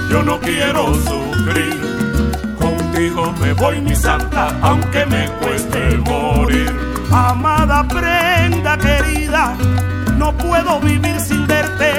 yo 0.09 0.23
no 0.23 0.39
quiero 0.39 0.93
sufrir. 0.93 2.55
Contigo 2.57 3.33
me 3.41 3.51
voy 3.51 3.81
mi 3.81 3.93
santa, 3.93 4.55
aunque 4.61 5.05
me 5.07 5.27
cueste 5.41 5.97
morir. 5.97 6.73
Amada 7.11 7.85
prenda 7.89 8.77
querida, 8.77 9.53
no 10.17 10.31
puedo 10.31 10.79
vivir 10.79 11.19
sin 11.19 11.45
verte, 11.45 11.91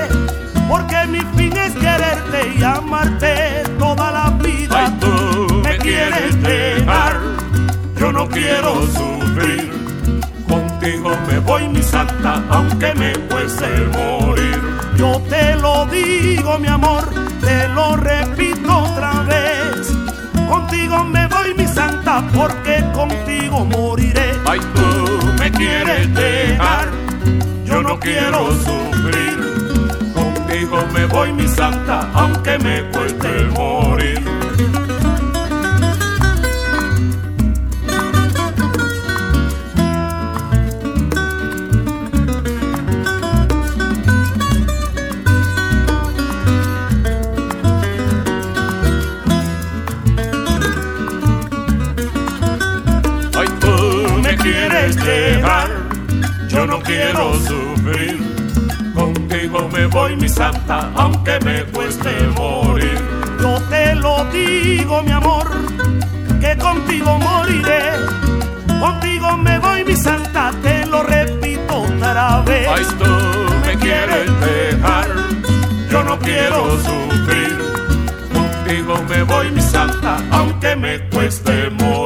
porque 0.70 1.06
mi 1.08 1.20
fin 1.36 1.54
es 1.54 1.74
quererte 1.74 2.54
y 2.58 2.62
amarte 2.62 3.75
quieres 5.86 6.42
dejar, 6.42 7.20
yo 7.96 8.10
no 8.10 8.28
quiero 8.28 8.82
sufrir. 8.86 9.70
Contigo 10.48 11.10
me 11.28 11.38
voy 11.38 11.68
mi 11.68 11.82
santa, 11.82 12.42
aunque 12.50 12.92
me 12.94 13.12
cueste 13.30 13.68
morir. 13.92 14.60
Yo 14.96 15.22
te 15.28 15.54
lo 15.54 15.86
digo, 15.86 16.58
mi 16.58 16.66
amor, 16.66 17.04
te 17.40 17.68
lo 17.68 17.96
repito 17.96 18.78
otra 18.78 19.12
vez. 19.30 19.92
Contigo 20.48 21.04
me 21.04 21.26
voy, 21.28 21.54
mi 21.56 21.66
santa, 21.66 22.24
porque 22.34 22.84
contigo 22.92 23.64
moriré. 23.64 24.32
Ay, 24.44 24.60
tú 24.74 25.26
me 25.38 25.50
quieres 25.52 26.12
dejar, 26.14 26.88
yo 27.64 27.82
no 27.82 27.98
quiero 28.00 28.48
sufrir. 28.66 29.36
Contigo 30.14 30.78
me 30.92 31.06
voy, 31.06 31.32
mi 31.32 31.46
santa, 31.46 32.08
aunque 32.14 32.58
me 32.58 32.82
cueste 32.90 33.44
morir. 33.54 34.35
Quiero 56.86 57.34
sufrir. 57.34 58.16
Contigo 58.94 59.68
me 59.72 59.86
voy, 59.86 60.16
mi 60.16 60.28
santa, 60.28 60.90
aunque 60.94 61.38
me 61.40 61.64
cueste 61.64 62.10
morir. 62.38 62.98
Yo 63.40 63.60
te 63.68 63.94
lo 63.96 64.24
digo, 64.26 65.02
mi 65.02 65.12
amor, 65.12 65.48
que 66.40 66.56
contigo 66.56 67.18
moriré. 67.18 67.82
Contigo 68.80 69.36
me 69.36 69.58
voy, 69.58 69.84
mi 69.84 69.96
santa, 69.96 70.52
te 70.62 70.86
lo 70.86 71.02
repito 71.02 71.82
otra 71.82 72.42
vez. 72.42 72.68
Ay, 72.68 72.84
tú 72.98 73.12
me 73.66 73.76
quieres 73.76 74.30
dejar, 74.40 75.08
yo 75.90 76.02
no 76.04 76.18
quiero 76.18 76.78
sufrir. 76.88 77.58
Contigo 78.32 79.02
me 79.08 79.22
voy, 79.24 79.50
mi 79.50 79.60
santa, 79.60 80.18
aunque 80.30 80.76
me 80.76 81.00
cueste 81.10 81.70
morir. 81.70 82.05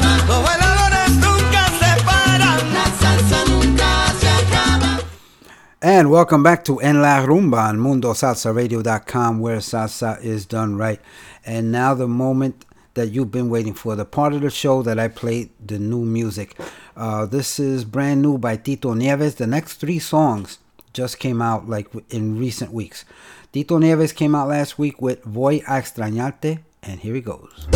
And 5.83 6.11
welcome 6.11 6.43
back 6.43 6.63
to 6.65 6.79
En 6.79 7.01
La 7.01 7.25
Rumba 7.25 7.69
on 7.69 7.79
MundoSalsaRadio.com, 7.79 9.39
where 9.39 9.57
salsa 9.57 10.23
is 10.23 10.45
done 10.45 10.77
right. 10.77 11.01
And 11.43 11.71
now 11.71 11.95
the 11.95 12.07
moment 12.07 12.65
that 12.93 13.07
you've 13.07 13.31
been 13.31 13.49
waiting 13.49 13.73
for, 13.73 13.95
the 13.95 14.05
part 14.05 14.33
of 14.33 14.41
the 14.41 14.51
show 14.51 14.83
that 14.83 14.99
I 14.99 15.07
played 15.07 15.49
the 15.59 15.79
new 15.79 16.05
music. 16.05 16.55
Uh, 16.95 17.25
this 17.25 17.59
is 17.59 17.83
brand 17.83 18.21
new 18.21 18.37
by 18.37 18.57
Tito 18.57 18.93
Nieves. 18.93 19.35
The 19.35 19.47
next 19.47 19.77
three 19.77 19.97
songs 19.97 20.59
just 20.93 21.17
came 21.17 21.41
out 21.41 21.67
like 21.67 21.87
in 22.11 22.37
recent 22.37 22.71
weeks. 22.71 23.03
Tito 23.51 23.79
Nieves 23.79 24.13
came 24.13 24.35
out 24.35 24.49
last 24.49 24.77
week 24.77 25.01
with 25.01 25.23
Voy 25.23 25.63
a 25.67 25.81
Extrañarte, 25.81 26.59
and 26.83 26.99
here 26.99 27.15
he 27.15 27.21
goes. 27.21 27.67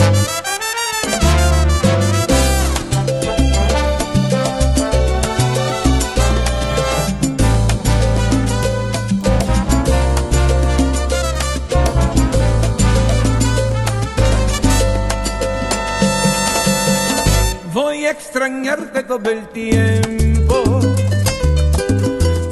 Extrañarte 18.17 19.03
todo 19.03 19.29
el 19.29 19.47
tiempo. 19.49 20.79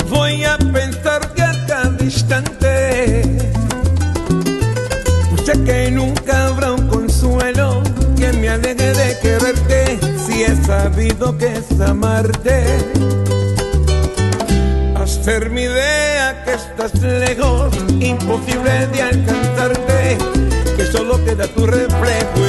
Voy 0.10 0.44
a 0.44 0.58
pensarte 0.58 1.42
a 1.42 1.66
cada 1.68 2.04
instante. 2.04 3.22
Que 5.66 5.92
nunca 5.92 6.48
habrá 6.48 6.72
un 6.72 6.88
consuelo 6.88 7.84
que 8.18 8.34
me 8.34 8.50
aleje 8.50 8.92
de 8.94 9.20
quererte 9.22 10.00
si 10.26 10.44
he 10.44 10.56
sabido 10.66 11.38
que 11.38 11.54
es 11.54 11.80
amarte. 11.80 12.64
Hacer 14.96 15.52
mi 15.52 15.62
idea 15.62 16.44
que 16.44 16.54
estás 16.54 16.94
lejos, 17.02 17.74
imposible 18.00 18.88
de 18.88 19.02
alcanzarte, 19.04 20.18
que 20.76 20.86
solo 20.88 21.24
queda 21.24 21.48
tu 21.48 21.66
reflejo 21.68 22.43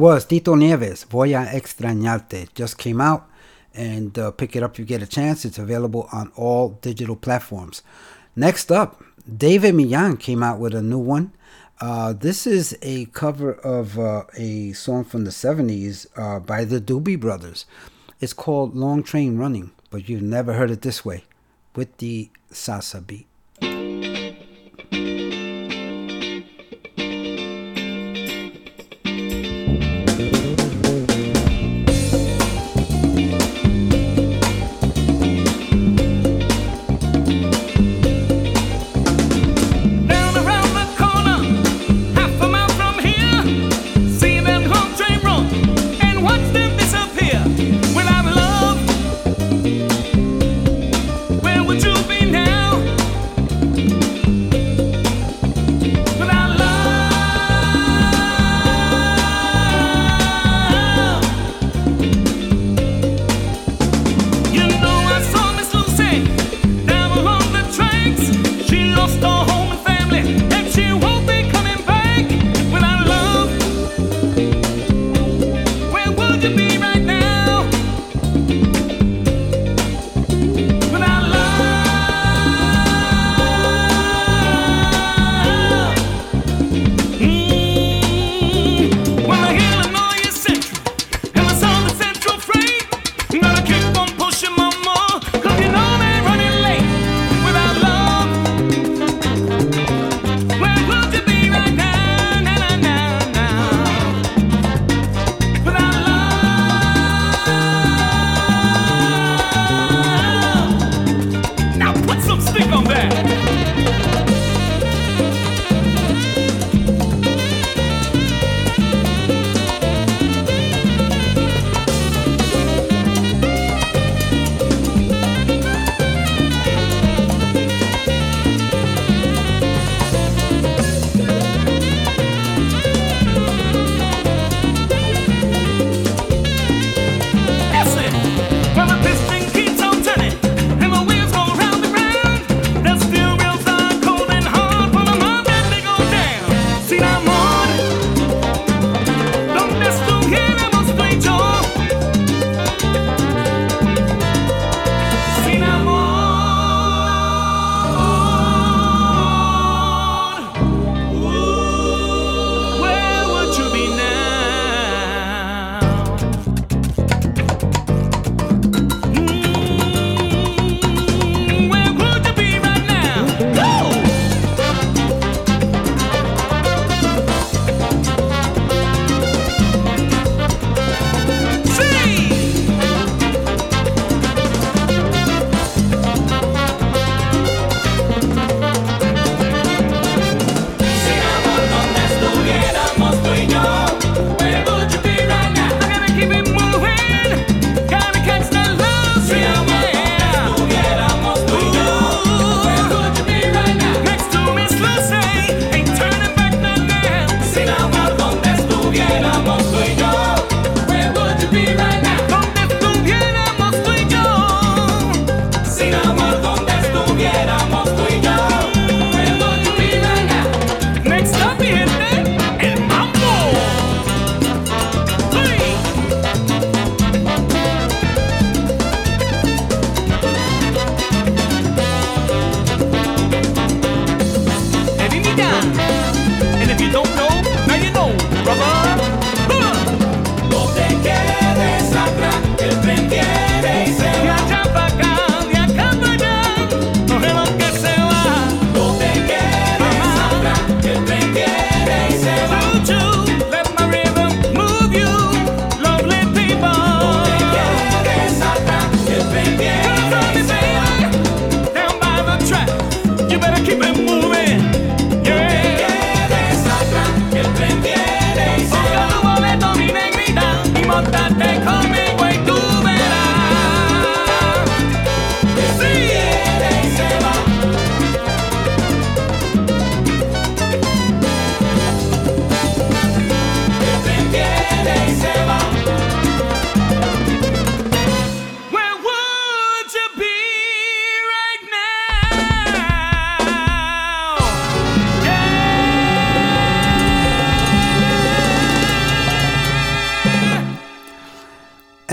was 0.00 0.24
Tito 0.24 0.54
Nieves, 0.54 1.04
Voy 1.04 1.36
a 1.36 1.44
Extrañarte. 1.44 2.54
Just 2.54 2.78
came 2.78 3.02
out 3.02 3.28
and 3.74 4.18
uh, 4.18 4.30
pick 4.30 4.56
it 4.56 4.62
up 4.62 4.72
if 4.72 4.78
you 4.78 4.86
get 4.86 5.02
a 5.02 5.06
chance. 5.06 5.44
It's 5.44 5.58
available 5.58 6.08
on 6.10 6.32
all 6.36 6.70
digital 6.80 7.16
platforms. 7.16 7.82
Next 8.34 8.72
up, 8.72 9.04
David 9.28 9.74
Millan 9.74 10.16
came 10.16 10.42
out 10.42 10.58
with 10.58 10.74
a 10.74 10.80
new 10.80 10.98
one. 10.98 11.34
Uh, 11.82 12.14
this 12.14 12.46
is 12.46 12.78
a 12.80 13.04
cover 13.06 13.52
of 13.52 13.98
uh, 13.98 14.24
a 14.38 14.72
song 14.72 15.04
from 15.04 15.24
the 15.24 15.30
70s 15.30 16.06
uh, 16.16 16.40
by 16.40 16.64
the 16.64 16.80
Doobie 16.80 17.20
Brothers. 17.20 17.66
It's 18.20 18.32
called 18.32 18.74
Long 18.74 19.02
Train 19.02 19.36
Running, 19.36 19.70
but 19.90 20.08
you've 20.08 20.22
never 20.22 20.54
heard 20.54 20.70
it 20.70 20.80
this 20.80 21.04
way 21.04 21.24
with 21.76 21.94
the 21.98 22.30
salsa 22.50 23.06
beat. 23.06 23.29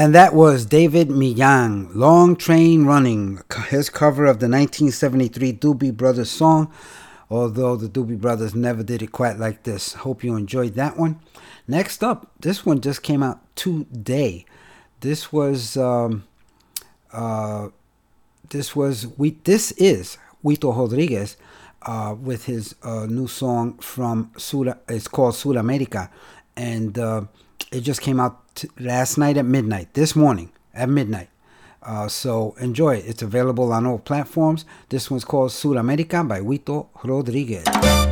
And 0.08 0.16
that 0.16 0.34
was 0.34 0.66
David 0.66 1.12
Millan, 1.12 1.90
Long 1.94 2.38
Train 2.38 2.86
Running, 2.86 3.42
his 3.68 3.90
cover 3.90 4.24
of 4.24 4.40
the 4.40 4.48
1973 4.48 5.52
Doobie 5.52 5.98
Brothers 5.98 6.32
song, 6.32 6.72
although 7.30 7.76
the 7.76 7.90
Doobie 7.90 8.18
Brothers 8.18 8.56
never 8.56 8.84
did 8.84 9.02
it 9.02 9.12
quite 9.12 9.38
like 9.38 9.64
this. 9.64 9.96
Hope 9.96 10.24
you 10.24 10.38
enjoyed 10.38 10.76
that 10.76 10.96
one. 10.96 11.20
Next 11.68 12.06
up, 12.06 12.32
this 12.40 12.66
one 12.66 12.80
just 12.80 13.04
came 13.04 13.22
out 13.22 13.42
today. 13.58 14.46
This 15.02 15.34
was 15.34 15.76
um, 15.76 16.24
uh, 17.12 17.68
this 18.50 18.74
was 18.78 19.08
we 19.18 19.32
this 19.44 19.74
is 19.74 20.18
Huito 20.42 20.74
Rodriguez 20.74 21.36
uh, 21.82 22.16
with 22.18 22.46
his 22.46 22.76
uh, 22.82 23.08
new 23.08 23.28
song 23.28 23.78
from 23.80 24.32
Sula. 24.38 24.78
It's 24.88 25.10
called 25.10 25.36
Sula 25.36 25.60
America, 25.60 26.10
and 26.56 26.98
uh, 26.98 27.24
it 27.72 27.82
just 27.82 28.02
came 28.02 28.20
out 28.20 28.56
t- 28.56 28.70
last 28.80 29.18
night 29.18 29.38
at 29.38 29.46
midnight, 29.46 29.94
this 29.94 30.16
morning 30.16 30.52
at 30.74 30.90
midnight. 30.90 31.30
Uh, 31.84 32.08
so 32.08 32.56
enjoy 32.60 32.96
it. 32.96 33.06
It's 33.06 33.22
available 33.22 33.72
on 33.74 33.86
all 33.86 34.00
platforms. 34.00 34.66
This 34.90 35.12
one's 35.12 35.26
called 35.26 35.52
Sudamerica 35.52 36.28
by 36.28 36.42
Wito 36.42 36.88
Rodriguez. 37.04 38.07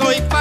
soy 0.00 0.20
pa 0.32 0.39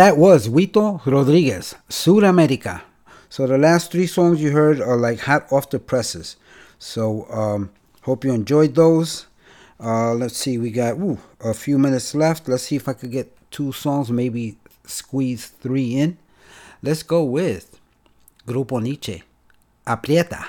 that 0.00 0.16
was 0.16 0.46
Vito 0.46 0.98
Rodriguez, 1.04 1.74
Suramerica. 1.90 2.80
So 3.28 3.46
the 3.46 3.58
last 3.58 3.92
three 3.92 4.06
songs 4.06 4.40
you 4.40 4.50
heard 4.50 4.80
are 4.80 4.96
like 4.96 5.20
hot 5.20 5.52
off 5.52 5.68
the 5.68 5.78
presses. 5.78 6.36
So 6.78 7.26
um, 7.30 7.70
hope 8.00 8.24
you 8.24 8.32
enjoyed 8.32 8.74
those. 8.74 9.26
Uh, 9.78 10.14
let's 10.14 10.38
see, 10.38 10.56
we 10.56 10.70
got 10.70 10.96
ooh, 10.96 11.18
a 11.40 11.52
few 11.52 11.78
minutes 11.78 12.14
left. 12.14 12.48
Let's 12.48 12.62
see 12.62 12.76
if 12.76 12.88
I 12.88 12.94
could 12.94 13.10
get 13.10 13.30
two 13.50 13.72
songs, 13.72 14.10
maybe 14.10 14.56
squeeze 14.86 15.48
three 15.48 15.94
in. 15.96 16.16
Let's 16.82 17.02
go 17.02 17.22
with 17.22 17.78
Grupo 18.46 18.80
Niche, 18.80 19.22
Aprieta. 19.86 20.46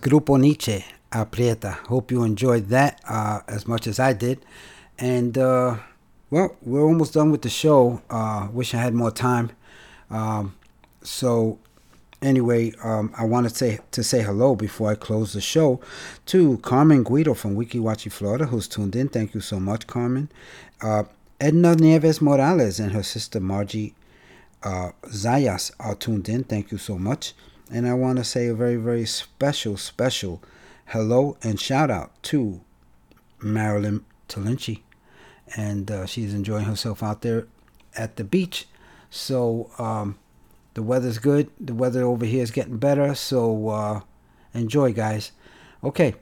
Grupo 0.00 0.38
Niche, 0.40 0.84
Aprieta. 1.12 1.74
Hope 1.86 2.10
you 2.10 2.22
enjoyed 2.22 2.68
that 2.68 3.00
uh, 3.08 3.40
as 3.48 3.66
much 3.66 3.86
as 3.86 3.98
I 3.98 4.12
did. 4.12 4.44
And, 4.98 5.36
uh, 5.36 5.76
well, 6.30 6.56
we're 6.62 6.82
almost 6.82 7.14
done 7.14 7.30
with 7.30 7.42
the 7.42 7.50
show. 7.50 8.02
Uh, 8.10 8.48
wish 8.52 8.74
I 8.74 8.78
had 8.78 8.94
more 8.94 9.10
time. 9.10 9.50
Um, 10.10 10.56
so, 11.02 11.58
anyway, 12.22 12.72
um, 12.82 13.12
I 13.16 13.24
wanted 13.24 13.50
to 13.50 13.54
say, 13.54 13.78
to 13.90 14.02
say 14.02 14.22
hello 14.22 14.54
before 14.54 14.90
I 14.90 14.94
close 14.94 15.32
the 15.32 15.40
show 15.40 15.80
to 16.26 16.58
Carmen 16.58 17.02
Guido 17.02 17.34
from 17.34 17.56
Weeki 17.56 17.80
Wachee, 17.80 18.12
Florida, 18.12 18.46
who's 18.46 18.68
tuned 18.68 18.96
in. 18.96 19.08
Thank 19.08 19.34
you 19.34 19.40
so 19.40 19.58
much, 19.58 19.86
Carmen. 19.86 20.30
Uh, 20.80 21.04
Edna 21.40 21.74
Nieves 21.74 22.20
Morales 22.20 22.78
and 22.78 22.92
her 22.92 23.02
sister 23.02 23.40
Margie 23.40 23.94
uh, 24.62 24.90
Zayas 25.06 25.72
are 25.80 25.94
tuned 25.94 26.28
in. 26.28 26.44
Thank 26.44 26.70
you 26.70 26.78
so 26.78 26.98
much. 26.98 27.32
And 27.72 27.86
I 27.86 27.94
want 27.94 28.18
to 28.18 28.24
say 28.24 28.48
a 28.48 28.54
very, 28.54 28.76
very 28.76 29.06
special, 29.06 29.76
special 29.76 30.42
hello 30.86 31.36
and 31.40 31.60
shout 31.60 31.88
out 31.88 32.10
to 32.24 32.60
Marilyn 33.40 34.04
Talinchi. 34.28 34.80
And 35.56 35.88
uh, 35.90 36.06
she's 36.06 36.34
enjoying 36.34 36.64
herself 36.64 37.02
out 37.02 37.22
there 37.22 37.46
at 37.96 38.16
the 38.16 38.24
beach. 38.24 38.66
So 39.08 39.70
um, 39.78 40.18
the 40.74 40.82
weather's 40.82 41.18
good. 41.18 41.50
The 41.60 41.74
weather 41.74 42.02
over 42.02 42.24
here 42.24 42.42
is 42.42 42.50
getting 42.50 42.78
better. 42.78 43.14
So 43.14 43.68
uh, 43.68 44.00
enjoy, 44.52 44.92
guys. 44.92 45.30
Okay. 45.84 46.14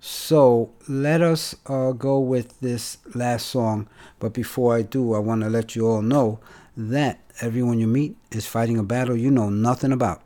So 0.00 0.70
let 0.88 1.20
us 1.20 1.54
uh, 1.66 1.92
go 1.92 2.18
with 2.20 2.58
this 2.60 2.98
last 3.14 3.46
song. 3.46 3.88
But 4.20 4.32
before 4.32 4.76
I 4.76 4.82
do, 4.82 5.14
I 5.14 5.18
want 5.18 5.42
to 5.42 5.50
let 5.50 5.74
you 5.74 5.88
all 5.88 6.02
know 6.02 6.38
that 6.76 7.20
everyone 7.40 7.78
you 7.78 7.86
meet 7.86 8.16
is 8.30 8.46
fighting 8.46 8.78
a 8.78 8.82
battle 8.82 9.16
you 9.16 9.30
know 9.30 9.48
nothing 9.48 9.92
about. 9.92 10.22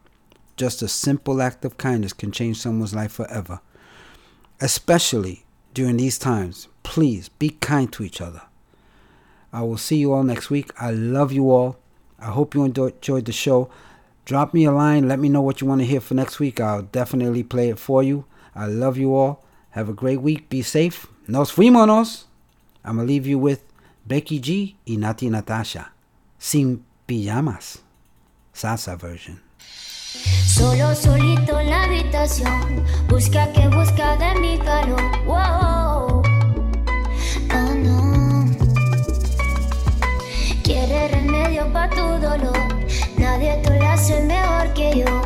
Just 0.57 0.83
a 0.83 0.89
simple 0.89 1.43
act 1.43 1.65
of 1.65 1.77
kindness 1.77 2.13
can 2.13 2.33
change 2.33 2.59
someone's 2.59 2.95
life 2.95 3.13
forever. 3.13 3.61
Especially 4.61 5.45
during 5.75 5.99
these 5.99 6.19
times, 6.19 6.69
please 6.83 7.29
be 7.29 7.51
kind 7.51 7.93
to 7.93 8.03
each 8.03 8.21
other. 8.21 8.43
I 9.53 9.63
will 9.63 9.77
see 9.77 9.97
you 9.97 10.13
all 10.13 10.23
next 10.23 10.51
week. 10.51 10.71
I 10.81 10.91
love 10.91 11.33
you 11.33 11.51
all. 11.51 11.79
I 12.19 12.27
hope 12.27 12.55
you 12.55 12.65
enjoyed 12.65 13.25
the 13.27 13.33
show. 13.33 13.71
Drop 14.25 14.55
me 14.55 14.65
a 14.65 14.73
line. 14.73 15.09
Let 15.09 15.19
me 15.19 15.29
know 15.29 15.43
what 15.43 15.61
you 15.61 15.67
want 15.67 15.83
to 15.83 15.87
hear 15.87 16.01
for 16.01 16.15
next 16.15 16.41
week. 16.41 16.59
I'll 16.59 16.83
definitely 16.83 17.43
play 17.43 17.69
it 17.69 17.79
for 17.79 18.03
you. 18.03 18.25
I 18.55 18.67
love 18.67 18.97
you 18.97 19.15
all. 19.15 19.45
Have 19.71 19.89
a 19.89 19.93
great 19.93 20.23
week. 20.23 20.49
Be 20.49 20.63
safe. 20.63 21.07
Nos 21.29 21.53
fuimos. 21.53 22.25
I'm 22.85 22.97
going 22.97 23.07
to 23.07 23.13
leave 23.13 23.27
you 23.27 23.39
with 23.39 23.63
Becky 24.07 24.39
G 24.39 24.77
y 24.87 24.95
Natti 24.97 25.31
Natasha. 25.31 25.91
Sin 26.39 26.85
pijamas. 27.07 27.81
Salsa 28.55 28.99
version. 28.99 29.46
Solo 30.47 30.95
solito 30.95 31.61
en 31.61 31.71
la 31.71 31.85
habitación, 31.85 32.85
busca 33.09 33.53
que 33.53 33.69
busca 33.69 34.17
de 34.17 34.41
mi 34.41 34.59
calor. 34.59 35.03
Wow. 35.27 36.23
Oh 37.53 37.75
no. 37.75 38.47
Quiere 40.63 41.09
remedio 41.09 41.71
para 41.73 41.91
tu 41.91 42.07
dolor. 42.21 42.59
Nadie 43.19 43.61
te 43.63 43.79
lo 43.79 43.87
hace 43.87 44.23
mejor 44.23 44.73
que 44.75 44.99
yo. 45.01 45.26